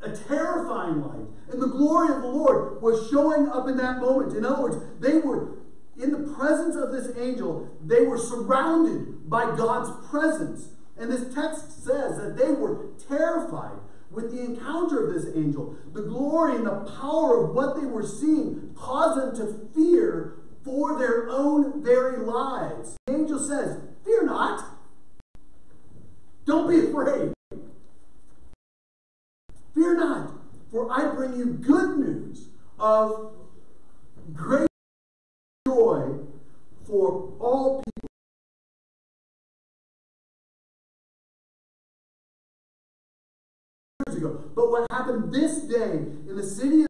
a 0.00 0.10
terrifying 0.16 1.02
light. 1.02 1.26
And 1.50 1.60
the 1.60 1.68
glory 1.68 2.14
of 2.14 2.22
the 2.22 2.28
Lord 2.28 2.80
was 2.80 3.10
showing 3.10 3.48
up 3.48 3.68
in 3.68 3.76
that 3.76 3.98
moment. 3.98 4.36
In 4.36 4.44
other 4.44 4.62
words, 4.62 4.76
they 5.00 5.18
were 5.18 5.58
in 6.02 6.12
the 6.12 6.34
presence 6.34 6.76
of 6.76 6.92
this 6.92 7.16
angel, 7.18 7.68
they 7.84 8.02
were 8.02 8.16
surrounded 8.16 9.28
by 9.28 9.54
God's 9.56 9.90
presence. 10.08 10.70
And 10.96 11.10
this 11.10 11.34
text 11.34 11.84
says 11.84 12.16
that 12.18 12.36
they 12.36 12.52
were 12.52 12.88
terrified 13.08 13.78
with 14.10 14.32
the 14.32 14.42
encounter 14.42 15.06
of 15.06 15.14
this 15.14 15.34
angel. 15.36 15.76
The 15.92 16.02
glory 16.02 16.56
and 16.56 16.66
the 16.66 16.90
power 17.00 17.44
of 17.44 17.54
what 17.54 17.78
they 17.78 17.86
were 17.86 18.06
seeing 18.06 18.74
caused 18.74 19.20
them 19.20 19.36
to 19.36 19.68
fear 19.74 20.36
for 20.64 20.98
their 20.98 21.28
own 21.28 21.82
very 21.82 22.18
lives. 22.18 22.96
The 23.06 23.14
angel 23.14 23.38
says, 23.38 23.80
Fear 24.04 24.26
not. 24.26 24.79
Don't 26.50 26.68
be 26.68 26.80
afraid. 26.80 27.32
Fear 29.72 29.98
not, 29.98 30.32
for 30.72 30.90
I 30.90 31.14
bring 31.14 31.38
you 31.38 31.44
good 31.44 31.96
news 31.96 32.48
of 32.76 33.34
great 34.32 34.66
joy 35.64 36.08
for 36.84 37.32
all 37.38 37.84
people. 44.08 44.50
But 44.56 44.70
what 44.72 44.86
happened 44.90 45.32
this 45.32 45.60
day 45.60 45.98
in 46.28 46.34
the 46.34 46.42
city 46.42 46.80
of 46.80 46.88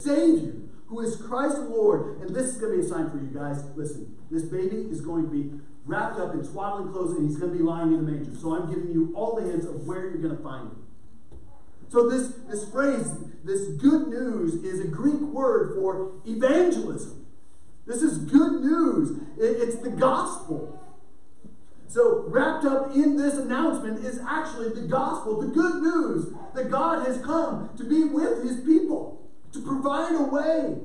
Savior, 0.00 0.54
who 0.88 0.98
is 0.98 1.14
Christ 1.14 1.54
the 1.54 1.68
Lord, 1.68 2.20
and 2.22 2.34
this 2.34 2.46
is 2.46 2.56
going 2.56 2.72
to 2.72 2.78
be 2.78 2.84
a 2.84 2.88
sign 2.88 3.08
for 3.08 3.18
you 3.18 3.30
guys. 3.32 3.62
Listen, 3.76 4.18
this 4.32 4.42
baby 4.42 4.88
is 4.90 5.00
going 5.00 5.26
to 5.26 5.30
be 5.30 5.60
wrapped 5.86 6.18
up 6.18 6.34
in 6.34 6.44
swaddling 6.44 6.92
clothes 6.92 7.16
and 7.16 7.28
he's 7.28 7.38
going 7.38 7.52
to 7.52 7.58
be 7.58 7.64
lying 7.64 7.92
in 7.92 8.04
the 8.04 8.10
manger. 8.10 8.34
So 8.34 8.54
I'm 8.54 8.68
giving 8.68 8.90
you 8.92 9.12
all 9.14 9.34
the 9.34 9.48
hints 9.48 9.66
of 9.66 9.86
where 9.86 10.02
you're 10.02 10.18
going 10.18 10.36
to 10.36 10.42
find 10.42 10.68
him. 10.68 10.86
So 11.88 12.08
this, 12.08 12.34
this 12.48 12.68
phrase, 12.70 13.12
this 13.44 13.68
good 13.80 14.08
news, 14.08 14.54
is 14.62 14.80
a 14.80 14.86
Greek 14.86 15.20
word 15.20 15.74
for 15.74 16.12
evangelism. 16.24 17.26
This 17.86 18.02
is 18.02 18.18
good 18.18 18.60
news. 18.62 19.20
It's 19.36 19.76
the 19.76 19.90
gospel. 19.90 20.80
So, 21.88 22.24
wrapped 22.28 22.64
up 22.64 22.94
in 22.94 23.16
this 23.16 23.34
announcement 23.34 24.04
is 24.04 24.20
actually 24.20 24.68
the 24.68 24.86
gospel, 24.86 25.40
the 25.40 25.48
good 25.48 25.82
news 25.82 26.32
that 26.54 26.70
God 26.70 27.04
has 27.04 27.20
come 27.20 27.70
to 27.76 27.82
be 27.82 28.04
with 28.04 28.44
his 28.44 28.60
people, 28.60 29.28
to 29.50 29.60
provide 29.60 30.14
a 30.14 30.22
way. 30.22 30.78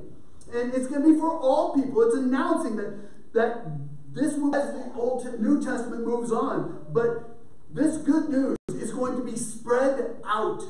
And 0.52 0.74
it's 0.74 0.88
going 0.88 1.02
to 1.02 1.12
be 1.12 1.16
for 1.16 1.30
all 1.30 1.74
people. 1.74 2.02
It's 2.02 2.16
announcing 2.16 2.74
that, 2.74 2.98
that 3.34 3.85
this 4.16 4.34
will, 4.34 4.56
as 4.56 4.72
the 4.72 4.92
Old 4.96 5.40
New 5.40 5.62
Testament 5.62 6.06
moves 6.06 6.32
on, 6.32 6.86
but 6.90 7.36
this 7.70 7.98
good 7.98 8.30
news 8.30 8.56
is 8.70 8.90
going 8.90 9.14
to 9.16 9.22
be 9.22 9.36
spread 9.36 10.16
out 10.24 10.62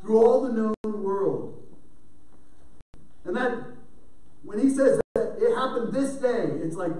through 0.00 0.24
all 0.24 0.40
the 0.40 0.52
known 0.52 1.02
world. 1.02 1.62
And 3.26 3.36
that, 3.36 3.58
when 4.42 4.58
he 4.58 4.70
says 4.70 5.00
that 5.14 5.36
it 5.38 5.54
happened 5.54 5.92
this 5.92 6.14
day, 6.14 6.46
it's 6.62 6.76
like, 6.76 6.92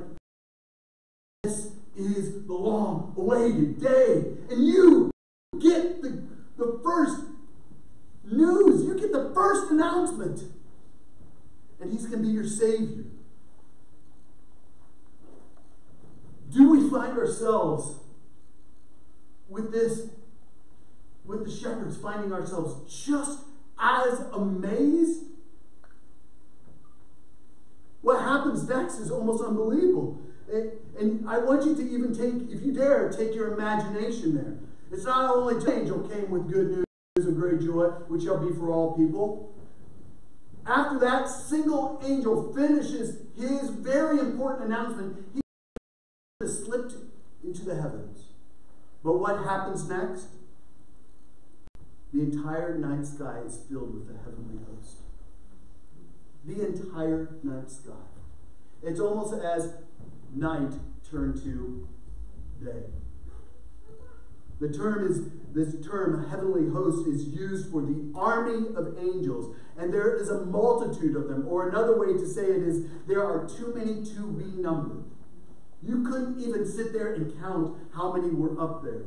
this 1.43 1.71
is 1.97 2.47
the 2.47 2.53
long 2.53 3.15
awaited 3.17 3.81
day. 3.81 4.25
And 4.51 4.67
you 4.67 5.11
get 5.59 6.03
the, 6.03 6.23
the 6.59 6.81
first 6.85 7.23
news, 8.31 8.85
you 8.85 8.99
get 9.01 9.13
the 9.13 9.33
first 9.35 9.71
announcement. 9.71 10.43
And 11.81 11.93
he's 11.93 12.05
going 12.05 12.23
to 12.23 12.29
be 12.29 12.35
your 12.35 12.47
Savior. 12.47 13.05
Do 16.55 16.71
we 16.71 16.89
find 16.89 17.19
ourselves 17.19 17.97
with 19.49 19.73
this 19.73 20.09
with 21.25 21.45
the 21.45 21.51
shepherds 21.51 21.97
finding 21.97 22.33
ourselves 22.33 23.05
just 23.05 23.41
as 23.79 24.21
amazed. 24.33 25.23
What 28.03 28.21
happens 28.21 28.69
next 28.69 28.99
is 28.99 29.11
almost 29.11 29.43
unbelievable. 29.43 30.21
And, 30.53 31.27
I 31.27 31.39
want 31.39 31.65
you 31.65 31.75
to 31.75 31.83
even 31.83 32.15
take, 32.15 32.55
if 32.55 32.65
you 32.65 32.73
dare, 32.73 33.11
take 33.11 33.35
your 33.35 33.55
imagination 33.55 34.35
there. 34.35 34.55
It's 34.93 35.05
not 35.05 35.35
only 35.35 35.55
the 35.55 35.73
angel 35.73 36.07
came 36.09 36.31
with 36.31 36.53
good 36.53 36.85
news 37.17 37.27
of 37.27 37.35
great 37.35 37.61
joy, 37.61 37.87
which 38.09 38.25
shall 38.25 38.39
be 38.39 38.55
for 38.55 38.71
all 38.71 38.97
people. 38.97 39.53
After 40.67 40.99
that 41.01 41.29
single 41.29 42.01
angel 42.05 42.53
finishes 42.55 43.23
his 43.37 43.71
very 43.71 44.21
important 44.21 44.67
announcement, 44.67 45.17
he 45.35 45.41
has 46.41 46.65
slipped 46.65 46.95
into 47.45 47.65
the 47.65 47.77
heavens. 47.77 48.27
But 49.05 49.19
what 49.19 49.45
happens 49.45 49.89
next? 49.89 50.27
The 52.13 52.23
entire 52.23 52.77
night 52.77 53.07
sky 53.07 53.41
is 53.47 53.61
filled 53.69 53.95
with 53.95 54.09
the 54.09 54.19
heavenly 54.19 54.59
host. 54.69 54.99
The 56.45 56.67
entire 56.67 57.37
night 57.43 57.71
sky. 57.71 57.93
It's 58.83 59.01
almost 59.01 59.35
as 59.43 59.75
night 60.35 60.73
turned 61.09 61.43
to 61.43 61.89
day. 62.63 62.83
The 64.61 64.73
term 64.73 65.11
is 65.11 65.29
this 65.53 65.87
term 65.87 66.29
heavenly 66.31 66.69
host 66.71 67.07
is 67.07 67.29
used 67.29 67.71
for 67.71 67.83
the 67.83 68.13
army 68.15 68.75
of 68.77 68.99
angels, 68.99 69.55
and 69.77 69.93
there 69.93 70.17
is 70.17 70.29
a 70.29 70.45
multitude 70.45 71.17
of 71.17 71.29
them. 71.29 71.47
Or 71.49 71.69
another 71.69 71.99
way 71.99 72.13
to 72.13 72.27
say 72.27 72.47
it 72.47 72.63
is 72.63 72.87
there 73.07 73.25
are 73.25 73.49
too 73.49 73.73
many 73.75 74.05
to 74.05 74.33
be 74.33 74.61
numbered. 74.61 75.05
You 75.87 76.03
couldn't 76.05 76.41
even 76.41 76.67
sit 76.67 76.93
there 76.93 77.13
and 77.13 77.39
count 77.41 77.77
how 77.95 78.13
many 78.13 78.31
were 78.31 78.61
up 78.61 78.83
there. 78.83 79.03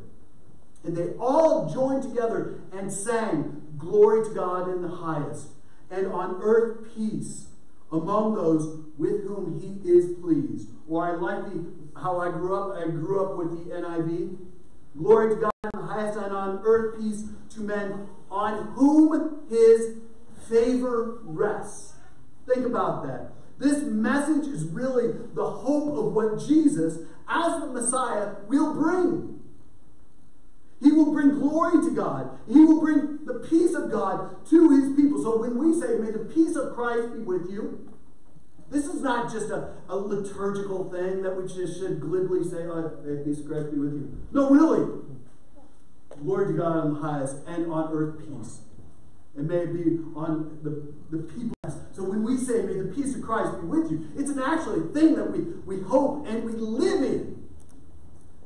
And 0.83 0.95
they 0.95 1.13
all 1.19 1.71
joined 1.73 2.03
together 2.03 2.61
and 2.71 2.91
sang, 2.91 3.61
Glory 3.77 4.27
to 4.27 4.33
God 4.33 4.69
in 4.69 4.81
the 4.81 4.87
highest, 4.87 5.49
and 5.91 6.07
on 6.07 6.39
earth 6.41 6.87
peace 6.95 7.47
among 7.91 8.35
those 8.35 8.83
with 8.97 9.25
whom 9.27 9.59
he 9.59 9.89
is 9.89 10.17
pleased. 10.19 10.69
Or 10.87 11.05
I 11.05 11.11
like 11.15 11.45
the, 11.45 11.65
how 11.99 12.19
I 12.19 12.29
grew 12.31 12.55
up. 12.55 12.77
I 12.77 12.89
grew 12.89 13.25
up 13.25 13.37
with 13.37 13.51
the 13.51 13.75
NIV. 13.75 14.37
Glory 14.97 15.35
to 15.35 15.41
God 15.41 15.51
in 15.63 15.79
the 15.79 15.85
highest, 15.85 16.17
and 16.17 16.33
on 16.33 16.61
earth 16.63 16.99
peace 16.99 17.25
to 17.51 17.61
men 17.61 18.07
on 18.29 18.73
whom 18.73 19.41
his 19.49 19.97
favor 20.49 21.19
rests. 21.23 21.93
Think 22.47 22.65
about 22.65 23.05
that. 23.05 23.31
This 23.57 23.83
message 23.83 24.47
is 24.47 24.65
really 24.65 25.13
the 25.33 25.49
hope 25.49 25.97
of 25.97 26.13
what 26.13 26.39
Jesus, 26.47 26.99
as 27.27 27.61
the 27.61 27.67
Messiah, 27.67 28.35
will 28.47 28.73
bring. 28.73 29.39
He 30.81 30.91
will 30.91 31.11
bring 31.11 31.39
glory 31.39 31.83
to 31.83 31.95
God. 31.95 32.37
He 32.47 32.59
will 32.59 32.79
bring 32.79 33.25
the 33.25 33.45
peace 33.49 33.73
of 33.73 33.91
God 33.91 34.45
to 34.49 34.69
his 34.69 34.95
people. 34.95 35.23
So 35.23 35.39
when 35.39 35.57
we 35.57 35.79
say, 35.79 35.97
May 35.97 36.11
the 36.11 36.19
peace 36.19 36.55
of 36.55 36.75
Christ 36.75 37.13
be 37.13 37.19
with 37.19 37.49
you, 37.49 37.89
this 38.69 38.85
is 38.85 39.01
not 39.01 39.31
just 39.31 39.49
a, 39.49 39.73
a 39.89 39.95
liturgical 39.95 40.91
thing 40.91 41.23
that 41.23 41.35
we 41.35 41.47
just 41.47 41.79
should 41.79 41.99
glibly 41.99 42.43
say, 42.43 42.63
oh, 42.63 42.91
May 43.03 43.23
peace 43.23 43.39
of 43.39 43.47
Christ 43.47 43.71
be 43.71 43.79
with 43.79 43.93
you. 43.93 44.17
No, 44.31 44.49
really. 44.49 45.01
Glory 46.21 46.47
to 46.47 46.53
God 46.53 46.77
on 46.77 46.93
the 46.93 46.99
highest 46.99 47.37
and 47.47 47.71
on 47.71 47.91
earth 47.93 48.19
peace. 48.19 48.59
And 49.35 49.47
may 49.47 49.57
it 49.57 49.73
be 49.73 49.99
on 50.15 50.59
the, 50.63 50.93
the 51.15 51.23
people. 51.23 51.56
So 51.97 52.03
when 52.03 52.23
we 52.23 52.37
say, 52.37 52.61
May 52.61 52.73
the 52.73 52.93
peace 52.93 53.15
of 53.15 53.23
Christ 53.23 53.59
be 53.59 53.65
with 53.65 53.89
you, 53.89 54.07
it's 54.15 54.29
an 54.29 54.39
actually 54.39 54.93
thing 54.93 55.15
that 55.15 55.31
we, 55.31 55.39
we 55.65 55.81
hope 55.81 56.27
and 56.27 56.43
we 56.43 56.51
live 56.51 57.01
in. 57.01 57.43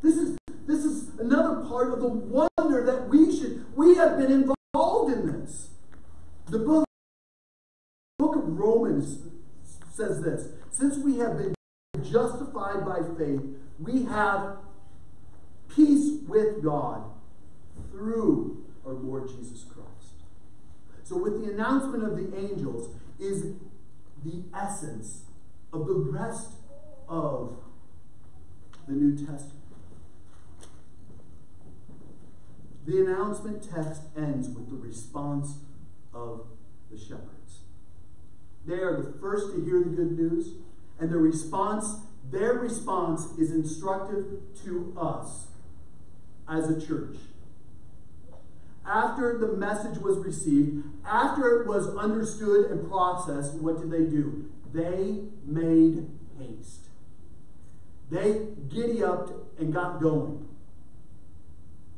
This 0.01 0.15
is 0.15 0.37
this 0.65 0.85
is 0.85 1.09
another 1.19 1.65
part 1.67 1.91
of 1.91 1.99
the 1.99 2.07
wonder 2.07 2.85
that 2.85 3.09
we 3.09 3.37
should, 3.37 3.65
we 3.75 3.95
have 3.95 4.17
been 4.17 4.31
involved 4.31 5.11
in 5.11 5.41
this. 5.41 5.71
The 6.47 6.59
book, 6.59 6.85
book 8.17 8.37
of 8.37 8.57
Romans 8.57 9.19
says 9.91 10.21
this 10.21 10.47
Since 10.71 10.99
we 10.99 11.17
have 11.17 11.37
been 11.37 11.53
justified 12.09 12.85
by 12.85 12.99
faith, 13.17 13.41
we 13.77 14.05
have 14.05 14.59
peace 15.67 16.21
with 16.25 16.63
God 16.63 17.03
through 17.91 18.63
our 18.85 18.93
Lord 18.93 19.27
Jesus 19.27 19.65
Christ. 19.65 20.13
So, 21.03 21.17
with 21.17 21.43
the 21.43 21.51
announcement 21.51 22.05
of 22.05 22.15
the 22.15 22.37
angels, 22.37 22.95
is 23.21 23.53
the 24.23 24.43
essence 24.53 25.25
of 25.71 25.87
the 25.87 25.93
rest 25.93 26.53
of 27.07 27.55
the 28.87 28.93
New 28.93 29.15
Testament. 29.15 29.61
The 32.85 32.99
announcement 32.99 33.63
text 33.71 34.01
ends 34.17 34.49
with 34.49 34.69
the 34.69 34.75
response 34.75 35.59
of 36.13 36.47
the 36.91 36.97
shepherds. 36.97 37.59
They 38.65 38.75
are 38.75 39.01
the 39.01 39.19
first 39.19 39.53
to 39.53 39.63
hear 39.63 39.79
the 39.79 39.89
good 39.89 40.17
news, 40.17 40.55
And 40.99 41.09
their 41.09 41.17
response, 41.17 42.01
their 42.29 42.53
response, 42.53 43.37
is 43.39 43.51
instructive 43.51 44.25
to 44.63 44.95
us 44.95 45.47
as 46.47 46.69
a 46.69 46.79
church. 46.79 47.17
After 48.85 49.37
the 49.37 49.47
message 49.47 49.99
was 49.99 50.17
received, 50.17 50.83
after 51.05 51.61
it 51.61 51.67
was 51.67 51.95
understood 51.95 52.71
and 52.71 52.89
processed, 52.89 53.55
what 53.55 53.79
did 53.79 53.91
they 53.91 54.09
do? 54.09 54.49
They 54.73 55.23
made 55.45 56.07
haste. 56.39 56.87
They 58.09 58.47
giddy 58.69 59.03
up 59.03 59.29
and 59.59 59.73
got 59.73 60.01
going. 60.01 60.47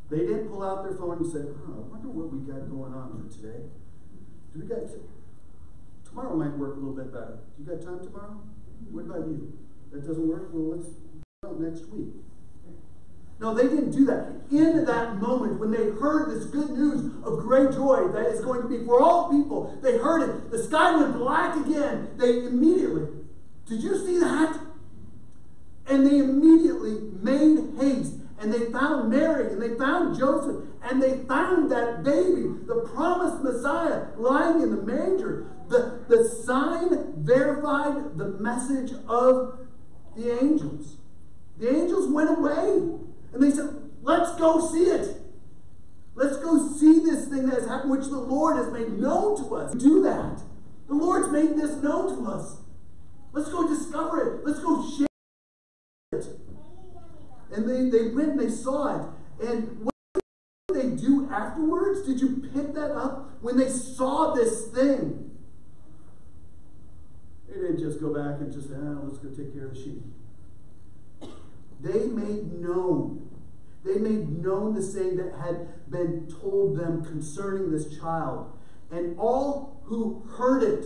They 0.10 0.20
didn't 0.20 0.50
pull 0.50 0.62
out 0.62 0.84
their 0.84 0.94
phone 0.94 1.18
and 1.18 1.32
say, 1.32 1.40
huh, 1.40 1.74
I 1.74 1.82
wonder 1.90 2.10
what 2.10 2.32
we 2.32 2.40
got 2.40 2.70
going 2.70 2.94
on 2.94 3.30
today. 3.32 3.66
Do 4.54 4.60
we 4.60 4.68
got 4.68 4.84
tomorrow 6.14 6.36
might 6.36 6.56
work 6.58 6.76
a 6.76 6.80
little 6.80 6.94
bit 6.94 7.12
better. 7.12 7.40
Do 7.58 7.64
you 7.64 7.70
got 7.76 7.84
time 7.84 8.00
tomorrow? 8.00 8.40
What 8.92 9.06
about 9.06 9.28
you? 9.28 9.58
That 9.92 10.06
doesn't 10.06 10.28
work? 10.28 10.50
Well 10.54 10.78
let's 10.78 10.90
next 11.60 11.90
week. 11.90 12.14
No, 13.40 13.54
they 13.54 13.64
didn't 13.64 13.92
do 13.92 14.06
that. 14.06 14.28
In 14.52 14.86
that 14.86 15.18
moment, 15.18 15.60
when 15.60 15.72
they 15.72 15.90
heard 16.00 16.30
this 16.30 16.46
good 16.46 16.70
news 16.70 17.12
of 17.24 17.40
great 17.40 17.72
joy 17.72 18.08
that 18.10 18.26
is 18.28 18.42
going 18.42 18.62
to 18.62 18.68
be 18.68 18.86
for 18.86 19.02
all 19.02 19.30
people, 19.30 19.78
they 19.82 19.98
heard 19.98 20.22
it. 20.22 20.52
The 20.52 20.64
sky 20.64 20.96
went 20.96 21.16
black 21.16 21.56
again. 21.66 22.10
They 22.18 22.46
immediately, 22.46 23.08
did 23.68 23.82
you 23.82 23.98
see 24.06 24.20
that? 24.20 24.60
And 25.88 26.08
they 26.08 26.20
immediately 26.20 27.00
made 27.22 27.78
haste 27.80 28.16
and 28.40 28.54
they 28.54 28.72
found 28.72 29.10
Mary 29.10 29.52
and 29.52 29.62
they 29.62 29.78
found 29.78 30.18
Joseph 30.18 30.64
and 30.84 31.02
they 31.02 31.20
found 31.26 31.72
that 31.72 32.04
baby, 32.04 32.44
the 32.66 32.90
promised 32.94 33.42
Messiah, 33.42 34.08
lying 34.18 34.62
in 34.62 34.76
the 34.76 34.82
manger. 34.82 35.48
The, 35.70 36.04
the 36.10 36.28
sign 36.28 37.14
verified 37.18 38.18
the 38.18 38.38
message 38.40 38.92
of 39.08 39.60
the 40.16 40.44
angels. 40.44 40.98
The 41.58 41.70
angels 41.74 42.12
went 42.12 42.38
away 42.38 43.00
and 43.34 43.42
they 43.42 43.52
said, 43.52 43.70
Let's 44.02 44.38
go 44.38 44.60
see 44.70 44.84
it. 44.84 45.22
Let's 46.16 46.38
go 46.38 46.68
see 46.68 47.00
this 47.00 47.28
thing 47.28 47.48
that 47.48 47.60
has 47.60 47.68
happened, 47.68 47.92
which 47.92 48.08
the 48.08 48.20
Lord 48.20 48.58
has 48.58 48.72
made 48.72 49.00
known 49.00 49.38
to 49.38 49.56
us. 49.56 49.74
Do 49.74 50.04
that. 50.04 50.42
The 50.88 50.94
Lord's 50.94 51.30
made 51.30 51.58
this 51.58 51.82
known 51.82 52.16
to 52.18 52.32
us. 52.32 52.58
Let's 53.32 53.50
go 53.50 53.68
discover 53.68 54.36
it. 54.36 54.46
Let's 54.46 54.60
go 54.60 54.88
share 54.88 55.08
it. 56.12 56.28
And 57.52 57.68
they, 57.68 57.90
they 57.98 58.10
went 58.10 58.32
and 58.32 58.40
they 58.40 58.50
saw 58.50 58.96
it. 58.96 59.48
And 59.48 59.80
what 59.86 59.94
did 60.68 60.76
they 60.76 61.02
do 61.02 61.30
afterwards? 61.32 62.06
Did 62.06 62.20
you 62.20 62.48
pick 62.54 62.74
that 62.76 62.92
up? 62.92 63.32
When 63.42 63.58
they 63.58 63.70
saw 63.70 64.34
this 64.36 64.68
thing, 64.68 65.32
they 67.48 67.56
didn't 67.56 67.80
just 67.80 68.00
go 68.00 68.14
back 68.14 68.42
and 68.42 68.52
just, 68.52 68.68
ah, 68.72 69.00
let's 69.04 69.18
go 69.18 69.30
take 69.30 69.54
care 69.54 69.66
of 69.66 69.74
the 69.74 69.82
sheep. 69.82 70.04
They 71.84 72.08
made 72.08 72.54
known. 72.54 73.30
They 73.84 73.96
made 73.96 74.42
known 74.42 74.74
the 74.74 74.82
saying 74.82 75.18
that 75.18 75.34
had 75.36 75.92
been 75.92 76.34
told 76.42 76.80
them 76.80 77.04
concerning 77.04 77.72
this 77.72 77.98
child. 78.00 78.58
And 78.90 79.20
all 79.20 79.82
who 79.84 80.24
heard 80.38 80.64
it, 80.64 80.86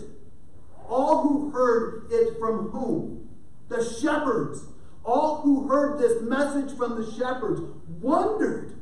all 0.90 1.22
who 1.22 1.52
heard 1.52 2.08
it 2.10 2.40
from 2.40 2.70
whom? 2.70 3.30
The 3.70 3.84
shepherds. 3.84 4.66
All 5.06 5.42
who 5.42 5.68
heard 5.68 6.00
this 6.00 6.22
message 6.24 6.76
from 6.76 7.00
the 7.00 7.12
shepherds 7.12 7.62
wondered 8.02 8.74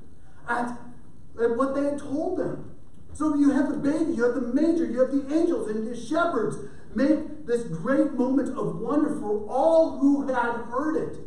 at, 0.48 0.70
at 1.42 1.58
what 1.58 1.76
they 1.76 1.84
had 1.84 2.00
told 2.00 2.40
them. 2.40 2.72
So 3.14 3.36
you 3.36 3.52
have 3.52 3.70
the 3.70 3.78
baby, 3.78 4.14
you 4.14 4.24
have 4.24 4.36
the 4.36 4.54
major, 4.54 4.86
you 4.86 5.02
have 5.02 5.12
the 5.12 5.36
angels, 5.36 5.70
and 5.70 5.86
the 5.86 5.96
shepherds 5.96 6.58
make 6.96 7.46
this 7.46 7.64
great 7.64 8.14
moment 8.14 8.58
of 8.58 8.80
wonder 8.80 9.20
for 9.20 9.46
all 9.50 10.00
who 10.00 10.28
had 10.28 10.54
heard 10.70 10.96
it. 10.96 11.20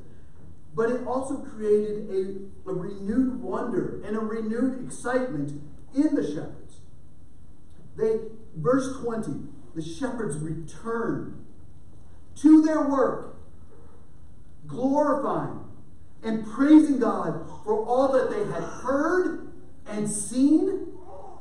But 0.79 0.91
it 0.91 1.05
also 1.09 1.39
created 1.39 2.09
a, 2.09 2.71
a 2.71 2.73
renewed 2.73 3.43
wonder 3.43 4.01
and 4.07 4.17
a 4.17 4.21
renewed 4.21 4.87
excitement 4.87 5.61
in 5.93 6.15
the 6.15 6.23
shepherds. 6.23 6.77
They, 7.97 8.21
verse 8.55 8.97
20, 9.03 9.41
the 9.75 9.83
shepherds 9.83 10.37
returned 10.37 11.45
to 12.37 12.63
their 12.63 12.83
work, 12.83 13.39
glorifying 14.69 15.65
and 16.23 16.47
praising 16.47 17.01
God 17.01 17.51
for 17.65 17.85
all 17.85 18.13
that 18.13 18.31
they 18.31 18.45
had 18.45 18.63
heard 18.63 19.51
and 19.85 20.09
seen 20.09 20.93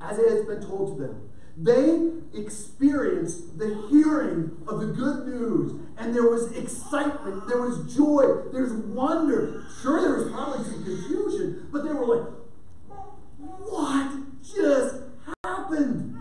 as 0.02 0.18
it 0.18 0.32
has 0.32 0.46
been 0.46 0.68
told 0.68 0.98
to 0.98 1.04
them. 1.04 1.27
They 1.60 2.12
experienced 2.36 3.58
the 3.58 3.88
hearing 3.90 4.58
of 4.68 4.80
the 4.80 4.88
good 4.88 5.28
news, 5.28 5.74
and 5.98 6.14
there 6.14 6.30
was 6.30 6.52
excitement, 6.56 7.48
there 7.48 7.60
was 7.60 7.96
joy, 7.96 8.44
there's 8.52 8.74
wonder. 8.74 9.66
Sure, 9.82 10.00
there 10.00 10.24
was 10.24 10.32
probably 10.32 10.64
some 10.66 10.84
confusion, 10.84 11.68
but 11.72 11.84
they 11.84 11.92
were 11.92 12.06
like, 12.06 12.28
What 13.40 14.12
just 14.44 14.98
happened? 15.44 16.16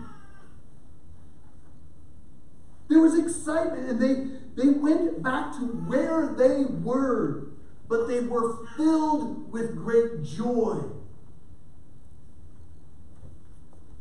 There 2.89 3.01
was 3.01 3.19
excitement, 3.19 3.89
and 3.89 4.01
they, 4.01 4.63
they 4.63 4.69
went 4.69 5.21
back 5.21 5.51
to 5.53 5.65
where 5.65 6.33
they 6.35 6.65
were, 6.65 7.49
but 7.87 8.07
they 8.07 8.21
were 8.21 8.65
filled 8.75 9.51
with 9.51 9.75
great 9.75 10.23
joy. 10.23 10.81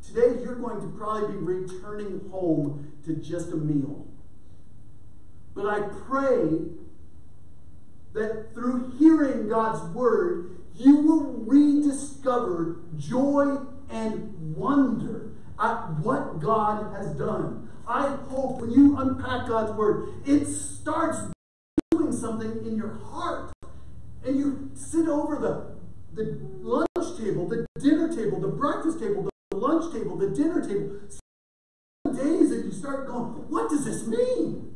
Today, 0.06 0.42
you're 0.42 0.56
going 0.56 0.80
to 0.80 0.88
probably 0.96 1.32
be 1.32 1.38
returning 1.38 2.28
home 2.30 2.92
to 3.04 3.14
just 3.14 3.52
a 3.52 3.56
meal. 3.56 4.06
But 5.54 5.66
I 5.66 5.80
pray 6.06 6.60
that 8.12 8.54
through 8.54 8.92
hearing 8.98 9.48
God's 9.48 9.82
word, 9.94 10.58
you 10.74 10.96
will 10.98 11.32
rediscover 11.46 12.76
joy 12.96 13.58
and 13.90 14.54
wonder 14.56 15.30
at 15.58 15.90
what 16.00 16.40
God 16.40 16.94
has 16.94 17.08
done. 17.12 17.68
I 17.88 18.08
hope 18.28 18.60
when 18.60 18.70
you 18.70 18.98
unpack 18.98 19.48
God's 19.48 19.72
word, 19.72 20.08
it 20.26 20.46
starts 20.46 21.18
doing 21.90 22.12
something 22.12 22.66
in 22.66 22.76
your 22.76 22.94
heart. 23.04 23.52
And 24.24 24.36
you 24.36 24.70
sit 24.74 25.08
over 25.08 25.36
the, 25.36 26.20
the 26.20 26.38
lunch 26.60 27.18
table, 27.18 27.48
the 27.48 27.66
dinner 27.80 28.14
table, 28.14 28.40
the 28.40 28.48
breakfast 28.48 28.98
table, 28.98 29.28
the 29.50 29.56
lunch 29.56 29.92
table, 29.92 30.16
the 30.16 30.30
dinner 30.30 30.60
table. 30.66 30.96
Some 32.06 32.16
days 32.16 32.50
what 33.24 33.70
does 33.70 33.84
this 33.84 34.06
mean? 34.06 34.74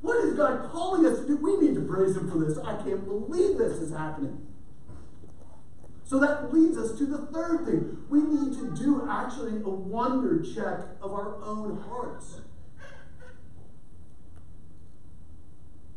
What 0.00 0.24
is 0.24 0.34
God 0.34 0.70
calling 0.70 1.06
us 1.06 1.20
to 1.20 1.26
do? 1.26 1.36
We 1.36 1.56
need 1.56 1.74
to 1.74 1.80
praise 1.82 2.16
Him 2.16 2.30
for 2.30 2.38
this. 2.38 2.58
I 2.58 2.76
can't 2.82 3.04
believe 3.04 3.58
this 3.58 3.78
is 3.78 3.92
happening. 3.92 4.46
So 6.04 6.18
that 6.20 6.52
leads 6.54 6.78
us 6.78 6.96
to 6.98 7.04
the 7.04 7.26
third 7.26 7.66
thing. 7.66 7.98
We 8.08 8.20
need 8.20 8.54
to 8.58 8.74
do 8.74 9.06
actually 9.10 9.56
a 9.56 9.68
wonder 9.68 10.42
check 10.42 10.80
of 11.02 11.12
our 11.12 11.36
own 11.42 11.82
hearts. 11.88 12.40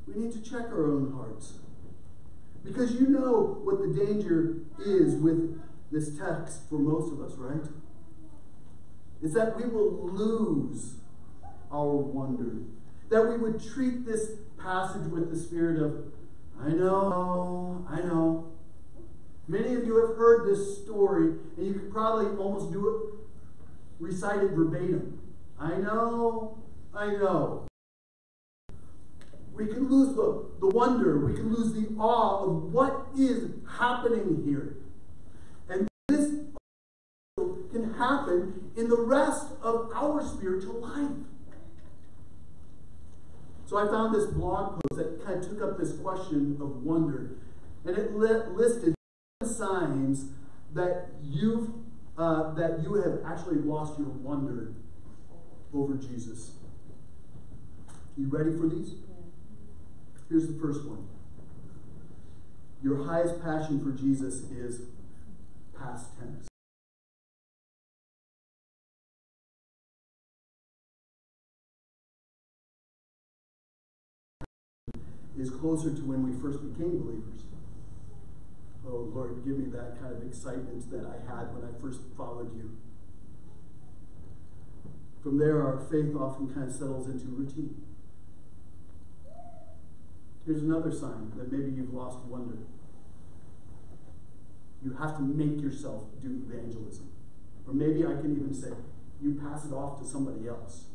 We 0.05 0.21
need 0.21 0.33
to 0.33 0.41
check 0.41 0.65
our 0.67 0.91
own 0.91 1.13
hearts. 1.13 1.53
Because 2.63 2.93
you 2.93 3.07
know 3.07 3.61
what 3.63 3.79
the 3.79 4.05
danger 4.05 4.57
is 4.85 5.15
with 5.15 5.61
this 5.91 6.17
text 6.17 6.69
for 6.69 6.77
most 6.77 7.13
of 7.13 7.21
us, 7.21 7.37
right? 7.37 7.65
Is 9.21 9.33
that 9.33 9.55
we 9.55 9.63
will 9.69 10.09
lose 10.09 10.95
our 11.71 11.95
wonder. 11.95 12.63
That 13.09 13.29
we 13.29 13.37
would 13.37 13.61
treat 13.61 14.05
this 14.05 14.31
passage 14.57 15.07
with 15.07 15.29
the 15.29 15.37
spirit 15.37 15.81
of, 15.81 16.05
I 16.59 16.69
know, 16.69 17.85
I 17.89 17.97
know. 17.97 18.51
Many 19.47 19.73
of 19.75 19.85
you 19.85 20.05
have 20.05 20.15
heard 20.15 20.47
this 20.47 20.81
story, 20.83 21.33
and 21.57 21.67
you 21.67 21.73
could 21.73 21.91
probably 21.91 22.37
almost 22.37 22.71
do 22.71 22.87
it, 22.87 23.19
recite 23.99 24.43
it 24.43 24.51
verbatim. 24.51 25.19
I 25.59 25.75
know, 25.75 26.57
I 26.93 27.07
know. 27.07 27.67
We 29.53 29.67
can 29.67 29.89
lose 29.89 30.15
the, 30.15 30.45
the 30.59 30.67
wonder, 30.67 31.25
we 31.25 31.33
can 31.33 31.53
lose 31.53 31.73
the 31.73 31.93
awe 31.99 32.45
of 32.45 32.71
what 32.71 33.07
is 33.17 33.51
happening 33.77 34.43
here. 34.45 34.77
And 35.69 35.87
this 36.07 36.31
can 37.71 37.93
happen 37.95 38.71
in 38.75 38.89
the 38.89 38.99
rest 38.99 39.47
of 39.61 39.91
our 39.93 40.25
spiritual 40.25 40.79
life. 40.79 41.11
So 43.71 43.77
I 43.77 43.87
found 43.87 44.13
this 44.13 44.25
blog 44.25 44.81
post 44.81 45.01
that 45.01 45.25
kind 45.25 45.41
of 45.41 45.49
took 45.49 45.61
up 45.61 45.79
this 45.79 45.93
question 45.93 46.57
of 46.59 46.83
wonder, 46.83 47.37
and 47.85 47.97
it 47.97 48.13
li- 48.13 48.51
listed 48.53 48.93
signs 49.45 50.25
that 50.73 51.07
you've 51.23 51.69
uh, 52.17 52.53
that 52.55 52.83
you 52.83 52.95
have 52.95 53.21
actually 53.25 53.59
lost 53.59 53.97
your 53.97 54.09
wonder 54.09 54.73
over 55.73 55.93
Jesus. 55.93 56.51
You 58.17 58.27
ready 58.27 58.51
for 58.57 58.67
these? 58.67 58.95
Here's 60.27 60.47
the 60.47 60.59
first 60.59 60.85
one. 60.85 61.07
Your 62.83 63.05
highest 63.05 63.41
passion 63.41 63.79
for 63.81 63.97
Jesus 63.97 64.51
is 64.51 64.81
past 65.79 66.07
tense. 66.19 66.50
Is 75.41 75.49
closer 75.49 75.89
to 75.89 76.01
when 76.05 76.21
we 76.21 76.39
first 76.39 76.61
became 76.61 77.01
believers. 77.01 77.41
Oh, 78.87 79.09
Lord, 79.13 79.43
give 79.43 79.57
me 79.57 79.65
that 79.71 79.99
kind 79.99 80.15
of 80.15 80.23
excitement 80.23 80.89
that 80.91 81.05
I 81.05 81.17
had 81.25 81.53
when 81.53 81.65
I 81.65 81.81
first 81.81 82.01
followed 82.15 82.55
you. 82.55 82.77
From 85.23 85.37
there, 85.37 85.61
our 85.61 85.79
faith 85.89 86.15
often 86.15 86.53
kind 86.53 86.69
of 86.69 86.73
settles 86.73 87.07
into 87.07 87.25
routine. 87.25 87.81
Here's 90.45 90.61
another 90.61 90.91
sign 90.91 91.31
that 91.37 91.51
maybe 91.51 91.71
you've 91.71 91.93
lost 91.93 92.19
wonder. 92.25 92.57
You 94.83 94.93
have 94.93 95.17
to 95.17 95.21
make 95.21 95.61
yourself 95.61 96.03
do 96.21 96.41
evangelism. 96.47 97.09
Or 97.67 97.73
maybe 97.73 98.03
I 98.03 98.13
can 98.13 98.35
even 98.35 98.53
say, 98.53 98.71
you 99.21 99.35
pass 99.35 99.65
it 99.65 99.73
off 99.73 99.99
to 100.01 100.05
somebody 100.05 100.47
else. 100.47 100.85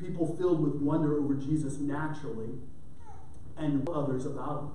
People 0.00 0.34
filled 0.36 0.62
with 0.62 0.80
wonder 0.80 1.18
over 1.18 1.34
Jesus 1.34 1.78
naturally 1.78 2.54
and 3.56 3.86
others 3.88 4.24
about 4.24 4.62
him. 4.62 4.70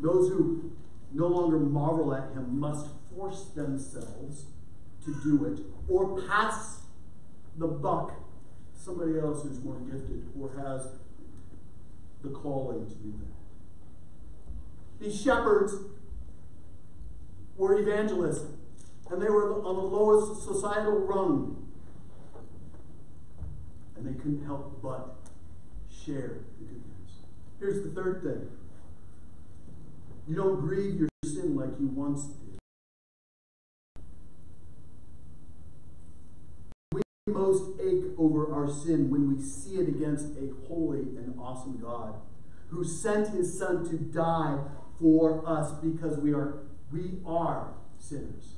Those 0.00 0.30
who 0.30 0.72
no 1.12 1.26
longer 1.26 1.58
marvel 1.58 2.14
at 2.14 2.32
him 2.32 2.58
must 2.58 2.86
force 3.14 3.44
themselves 3.54 4.46
to 5.04 5.14
do 5.22 5.44
it 5.44 5.60
or 5.88 6.20
pass 6.22 6.80
the 7.58 7.66
buck 7.66 8.14
to 8.74 8.80
somebody 8.80 9.18
else 9.18 9.42
who's 9.42 9.62
more 9.62 9.78
gifted 9.80 10.24
or 10.40 10.50
has 10.56 10.86
the 12.22 12.30
calling 12.30 12.86
to 12.86 12.94
do 12.94 13.12
that. 13.18 15.04
These 15.04 15.20
shepherds 15.20 15.74
were 17.56 17.78
evangelists, 17.78 18.46
and 19.10 19.20
they 19.20 19.28
were 19.28 19.62
on 19.64 19.76
the 19.76 19.82
lowest 19.82 20.44
societal 20.44 21.00
rung. 21.00 21.71
And 24.02 24.14
they 24.14 24.18
couldn't 24.18 24.44
help 24.44 24.82
but 24.82 25.14
share 25.88 26.40
the 26.58 26.64
good 26.64 26.82
news. 26.82 27.10
Here's 27.60 27.84
the 27.84 27.90
third 27.90 28.22
thing 28.22 28.48
you 30.26 30.34
don't 30.34 30.60
grieve 30.60 30.98
your 30.98 31.08
sin 31.24 31.56
like 31.56 31.70
you 31.78 31.86
once 31.86 32.24
did. 32.24 32.58
We 36.92 37.02
most 37.28 37.80
ache 37.80 38.04
over 38.18 38.52
our 38.52 38.68
sin 38.68 39.08
when 39.08 39.36
we 39.36 39.40
see 39.40 39.76
it 39.76 39.88
against 39.88 40.36
a 40.36 40.52
holy 40.66 41.00
and 41.00 41.38
awesome 41.38 41.78
God 41.80 42.14
who 42.70 42.82
sent 42.82 43.28
his 43.28 43.56
son 43.56 43.88
to 43.88 43.96
die 43.96 44.58
for 44.98 45.46
us 45.46 45.72
because 45.80 46.18
we 46.18 46.32
are 46.32 46.58
we 46.90 47.18
are 47.24 47.74
sinners. 47.98 48.54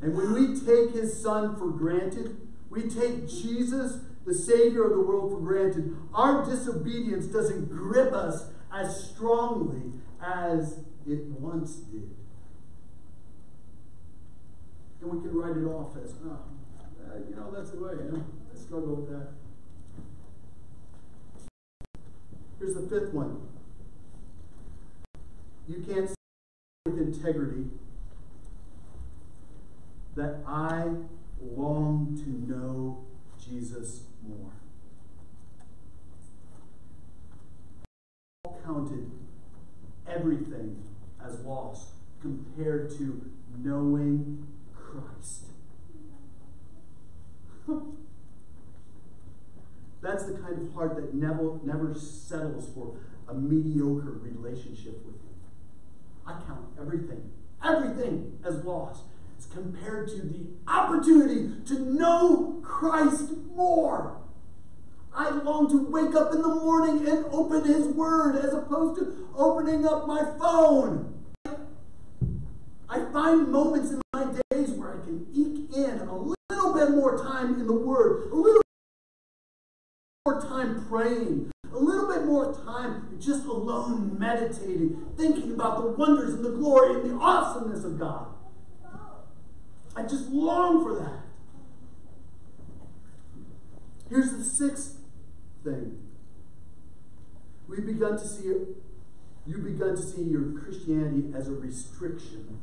And 0.00 0.16
when 0.16 0.32
we 0.32 0.58
take 0.58 0.94
his 0.94 1.20
son 1.20 1.56
for 1.56 1.68
granted, 1.68 2.47
we 2.70 2.82
take 2.82 3.28
Jesus, 3.28 4.00
the 4.26 4.34
Savior 4.34 4.84
of 4.84 4.90
the 4.90 5.00
world, 5.00 5.32
for 5.32 5.40
granted, 5.40 5.96
our 6.14 6.44
disobedience 6.44 7.26
doesn't 7.26 7.70
grip 7.70 8.12
us 8.12 8.46
as 8.72 9.10
strongly 9.10 9.92
as 10.22 10.80
it 11.06 11.24
once 11.24 11.76
did. 11.76 12.10
And 15.00 15.10
we 15.10 15.20
can 15.20 15.34
write 15.34 15.56
it 15.56 15.64
off 15.64 15.96
as, 16.02 16.14
oh, 16.24 16.30
uh, 16.30 17.18
you 17.28 17.36
know, 17.36 17.50
that's 17.54 17.70
the 17.70 17.82
way, 17.82 17.92
you 17.92 18.12
know, 18.12 18.24
I 18.52 18.58
struggle 18.58 18.96
with 18.96 19.10
that. 19.10 19.28
Here's 22.58 22.74
the 22.74 22.82
fifth 22.82 23.14
one. 23.14 23.40
You 25.68 25.84
can't 25.86 26.08
say 26.08 26.14
with 26.86 26.98
integrity 26.98 27.64
that 30.16 30.40
I 30.46 30.88
long 31.40 32.16
to 32.24 32.30
know 32.50 33.04
Jesus 33.38 34.02
more. 34.26 34.52
counted 38.68 39.10
everything 40.06 40.76
as 41.24 41.40
lost 41.40 41.92
compared 42.20 42.90
to 42.90 43.30
knowing 43.56 44.46
Christ. 44.74 45.44
That's 50.02 50.24
the 50.24 50.34
kind 50.34 50.60
of 50.60 50.74
heart 50.74 50.96
that 50.96 51.14
never, 51.14 51.58
never 51.64 51.94
settles 51.94 52.70
for 52.74 52.96
a 53.28 53.34
mediocre 53.34 54.12
relationship 54.12 55.04
with 55.04 55.16
Him. 55.16 55.34
I 56.26 56.32
count 56.46 56.66
everything, 56.80 57.30
everything 57.64 58.38
as 58.44 58.64
lost 58.64 59.02
compared 59.46 60.08
to 60.08 60.16
the 60.16 60.46
opportunity 60.66 61.52
to 61.66 61.78
know 61.80 62.60
Christ 62.62 63.32
more. 63.54 64.18
I 65.14 65.30
long 65.30 65.68
to 65.70 65.78
wake 65.90 66.14
up 66.14 66.32
in 66.32 66.42
the 66.42 66.48
morning 66.48 67.06
and 67.08 67.24
open 67.32 67.64
His 67.64 67.86
Word 67.88 68.36
as 68.36 68.54
opposed 68.54 69.00
to 69.00 69.28
opening 69.36 69.86
up 69.86 70.06
my 70.06 70.24
phone. 70.38 71.14
I 72.88 73.04
find 73.12 73.48
moments 73.48 73.90
in 73.90 74.00
my 74.12 74.32
days 74.50 74.70
where 74.70 75.00
I 75.00 75.04
can 75.04 75.26
eke 75.34 75.74
in 75.76 75.98
a 76.00 76.16
little 76.16 76.72
bit 76.72 76.90
more 76.90 77.18
time 77.18 77.60
in 77.60 77.66
the 77.66 77.72
Word, 77.72 78.30
a 78.30 78.34
little 78.34 78.62
more 80.24 80.40
time 80.40 80.86
praying, 80.88 81.50
a 81.72 81.78
little 81.78 82.08
bit 82.08 82.24
more 82.24 82.54
time 82.54 83.08
just 83.18 83.44
alone 83.44 84.16
meditating, 84.18 85.04
thinking 85.16 85.52
about 85.52 85.82
the 85.82 85.90
wonders 85.90 86.34
and 86.34 86.44
the 86.44 86.52
glory 86.52 87.00
and 87.00 87.10
the 87.10 87.14
awesomeness 87.16 87.84
of 87.84 87.98
God. 87.98 88.37
I 89.98 90.02
just 90.02 90.28
long 90.28 90.84
for 90.84 90.94
that. 91.00 91.24
Here's 94.08 94.30
the 94.30 94.44
sixth 94.44 95.00
thing. 95.64 95.98
We've 97.66 97.84
begun 97.84 98.12
to 98.12 98.26
see 98.26 98.54
you've 99.44 99.64
begun 99.64 99.96
to 99.96 100.02
see 100.02 100.22
your 100.22 100.52
Christianity 100.52 101.32
as 101.34 101.48
a 101.48 101.52
restriction 101.52 102.60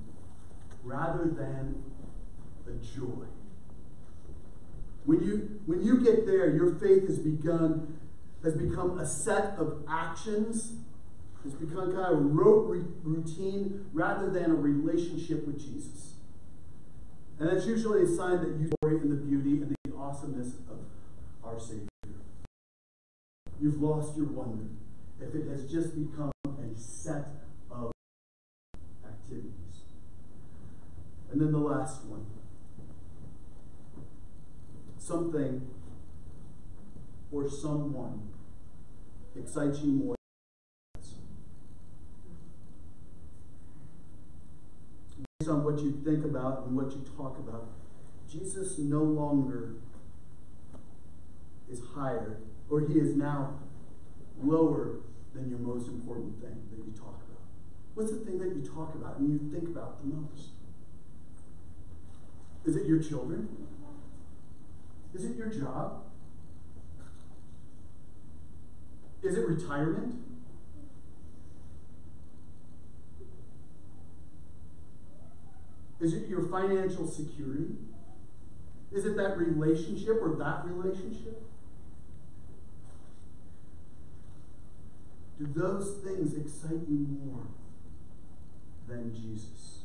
rather 0.83 1.25
than 1.25 1.83
a 2.67 2.71
joy. 2.97 3.25
When 5.03 5.21
you 5.21 5.59
when 5.65 5.83
you 5.83 5.99
get 5.99 6.25
there, 6.25 6.55
your 6.55 6.75
faith 6.75 7.07
has 7.07 7.19
begun 7.19 7.99
has 8.45 8.55
become 8.55 8.97
a 8.97 9.05
set 9.05 9.55
of 9.57 9.83
actions. 9.89 10.73
It's 11.43 11.53
become 11.53 11.91
kind 11.93 12.13
of 12.13 12.19
a 12.19 12.21
rote 12.21 12.87
routine 13.03 13.87
rather 13.91 14.29
than 14.31 14.51
a 14.51 14.55
relationship 14.55 15.45
with 15.45 15.59
Jesus. 15.59 16.14
And 17.39 17.49
that's 17.49 17.65
usually 17.65 18.03
a 18.03 18.07
sign 18.07 18.39
that 18.39 18.59
you 18.59 18.71
glory 18.81 19.01
in 19.01 19.09
the 19.09 19.15
beauty 19.15 19.61
and 19.61 19.75
the 19.83 19.95
awesomeness 19.97 20.53
of 20.69 20.79
our 21.43 21.59
Savior. 21.59 21.87
You've 23.59 23.81
lost 23.81 24.15
your 24.15 24.27
wonder 24.27 24.65
if 25.21 25.35
it 25.35 25.47
has 25.49 25.69
just 25.69 25.95
become 25.95 26.31
a 26.45 26.79
set 26.79 27.27
of 27.71 27.91
activities. 29.05 29.51
And 31.31 31.41
then 31.41 31.51
the 31.51 31.57
last 31.57 32.03
one 32.05 32.25
something 35.05 35.61
or 37.31 37.47
someone 37.47 38.21
excites 39.37 39.81
you 39.81 39.91
more. 39.91 40.14
On 45.47 45.63
what 45.63 45.77
you 45.79 45.91
think 46.03 46.25
about 46.25 46.65
and 46.65 46.75
what 46.75 46.91
you 46.91 47.05
talk 47.15 47.37
about, 47.37 47.67
Jesus 48.27 48.79
no 48.79 49.03
longer 49.03 49.75
is 51.71 51.81
higher 51.93 52.37
or 52.67 52.79
he 52.81 52.95
is 52.99 53.15
now 53.15 53.59
lower 54.41 55.01
than 55.35 55.49
your 55.49 55.59
most 55.59 55.87
important 55.87 56.41
thing 56.41 56.55
that 56.71 56.77
you 56.77 56.91
talk 56.97 57.21
about? 57.27 57.43
What's 57.93 58.11
the 58.11 58.17
thing 58.17 58.39
that 58.39 58.55
you 58.55 58.61
talk 58.63 58.95
about 58.95 59.19
and 59.19 59.29
you 59.29 59.51
think 59.51 59.69
about 59.69 60.01
the 60.01 60.07
most? 60.07 60.49
Is 62.65 62.75
it 62.75 62.87
your 62.87 62.99
children? 62.99 63.47
Is 65.13 65.25
it 65.25 65.37
your 65.37 65.47
job? 65.47 66.03
Is 69.21 69.37
it 69.37 69.47
retirement? 69.47 70.15
Is 75.99 76.13
it 76.13 76.27
your 76.27 76.47
financial 76.49 77.07
security? 77.07 77.75
Is 78.91 79.05
it 79.05 79.15
that 79.17 79.37
relationship 79.37 80.17
or 80.21 80.35
that 80.35 80.65
relationship? 80.65 81.41
Do 85.37 85.47
those 85.53 85.97
things 86.03 86.33
excite 86.33 86.87
you 86.87 87.07
more 87.25 87.47
than 88.87 89.13
Jesus? 89.13 89.79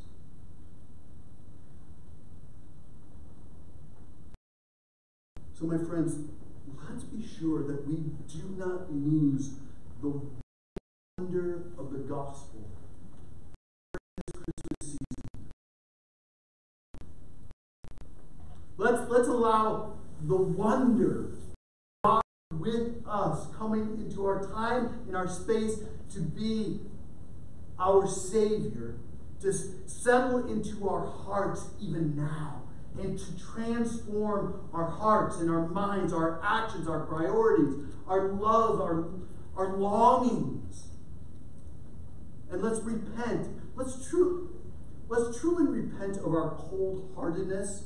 So, 5.53 5.65
my 5.65 5.77
friends, 5.77 6.15
let's 6.89 7.03
be 7.03 7.23
sure 7.23 7.63
that 7.67 7.87
we 7.87 7.97
do 8.27 8.55
not 8.57 8.91
lose 8.91 9.51
the 10.01 10.21
wonder 11.17 11.63
of 11.77 11.91
the 11.91 11.99
gospel 11.99 12.70
Let's, 18.81 19.07
let's 19.11 19.27
allow 19.27 19.93
the 20.23 20.35
wonder 20.35 21.29
God 22.03 22.23
with 22.51 23.03
us, 23.07 23.45
coming 23.55 23.81
into 24.03 24.25
our 24.25 24.43
time, 24.51 25.01
in 25.07 25.13
our 25.13 25.27
space, 25.27 25.81
to 26.13 26.19
be 26.19 26.79
our 27.77 28.07
Savior, 28.07 28.95
to 29.41 29.53
settle 29.85 30.47
into 30.51 30.89
our 30.89 31.05
hearts 31.05 31.67
even 31.79 32.15
now, 32.15 32.63
and 32.99 33.19
to 33.19 33.25
transform 33.53 34.67
our 34.73 34.89
hearts 34.89 35.37
and 35.37 35.51
our 35.51 35.67
minds, 35.67 36.11
our 36.11 36.41
actions, 36.43 36.87
our 36.87 37.01
priorities, 37.01 37.75
our 38.07 38.29
love, 38.29 38.81
our, 38.81 39.09
our 39.55 39.77
longings. 39.77 40.87
And 42.49 42.63
let's 42.63 42.79
repent. 42.79 43.47
Let's, 43.75 44.09
tru- 44.09 44.59
let's 45.07 45.39
truly 45.39 45.67
repent 45.67 46.17
of 46.17 46.33
our 46.33 46.55
cold 46.57 47.11
heartedness 47.15 47.83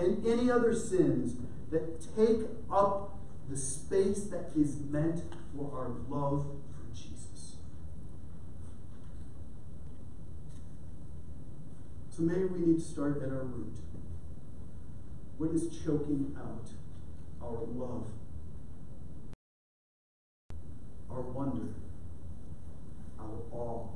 and 0.00 0.26
any 0.26 0.50
other 0.50 0.74
sins 0.74 1.36
that 1.70 2.00
take 2.16 2.46
up 2.72 3.18
the 3.48 3.56
space 3.56 4.24
that 4.24 4.50
is 4.56 4.80
meant 4.90 5.22
for 5.54 5.70
our 5.74 5.90
love 6.08 6.46
for 6.72 6.94
Jesus. 6.94 7.56
So 12.10 12.22
maybe 12.22 12.44
we 12.44 12.58
need 12.60 12.78
to 12.78 12.84
start 12.84 13.22
at 13.22 13.28
our 13.28 13.44
root. 13.44 13.76
What 15.38 15.50
is 15.50 15.68
choking 15.84 16.36
out 16.38 16.68
our 17.42 17.64
love, 17.74 18.06
our 21.10 21.20
wonder, 21.20 21.74
our 23.18 23.42
awe 23.52 23.86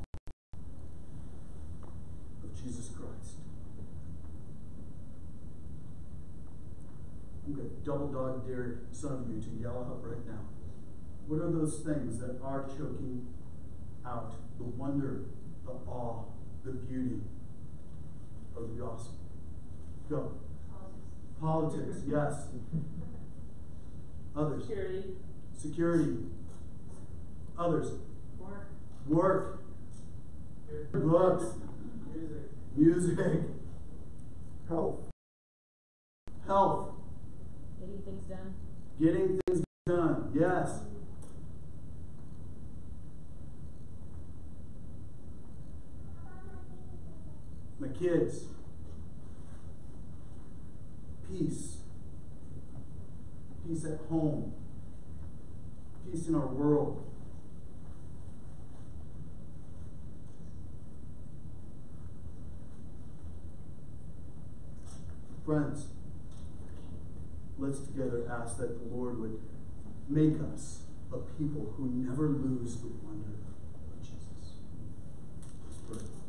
of 2.43 2.63
Jesus 2.63 2.91
Christ? 2.97 3.43
I'm 7.47 7.55
going 7.55 7.68
to 7.68 7.74
double 7.84 8.09
dog 8.09 8.47
dare 8.47 8.80
some 8.90 9.12
of 9.12 9.28
you 9.28 9.40
to 9.40 9.62
yell 9.62 9.78
out 9.78 10.01
right 10.03 10.26
now. 10.26 10.40
What 11.26 11.40
are 11.42 11.51
those 11.51 11.80
things 11.80 12.18
that 12.20 12.40
are 12.42 12.64
choking 12.68 13.26
out 14.07 14.34
the 14.59 14.64
wonder, 14.64 15.24
the 15.64 15.72
awe, 15.72 16.24
the 16.64 16.72
beauty 16.72 17.20
of 18.57 18.68
the 18.68 18.82
gospel? 18.82 19.14
Go. 20.09 20.32
Politics, 21.40 21.99
yes. 22.07 22.47
Others. 24.36 24.62
Security, 24.64 25.05
Security. 25.57 26.16
Others. 27.59 27.92
work, 28.38 28.68
Work. 29.07 29.61
Books. 30.92 31.45
Music. 32.12 32.38
Music. 32.76 33.40
Health. 34.68 35.09
Health. 36.47 36.95
Getting 37.85 38.03
things 38.03 38.24
done. 38.28 38.55
Getting 39.01 39.41
things 39.47 39.64
done. 39.87 40.32
Yes. 40.35 40.80
My 47.78 47.89
kids. 47.89 48.45
Peace. 51.28 51.78
Peace 53.66 53.85
at 53.85 53.99
home. 54.09 54.53
Peace 56.11 56.28
in 56.28 56.35
our 56.35 56.47
world. 56.47 57.05
Friends, 65.45 65.89
let's 67.59 67.81
together 67.81 68.29
ask 68.31 68.59
that 68.59 68.79
the 68.79 68.95
Lord 68.95 69.21
would 69.21 69.41
make 70.09 70.35
us 70.53 70.83
a 71.13 71.19
people 71.39 71.75
who 71.77 71.89
never 71.89 72.29
lose 72.29 72.77
the 72.79 72.89
wonder 73.03 73.39
of 73.75 74.03
Jesus. 74.03 74.61
Let's 75.67 75.79
pray. 75.89 76.24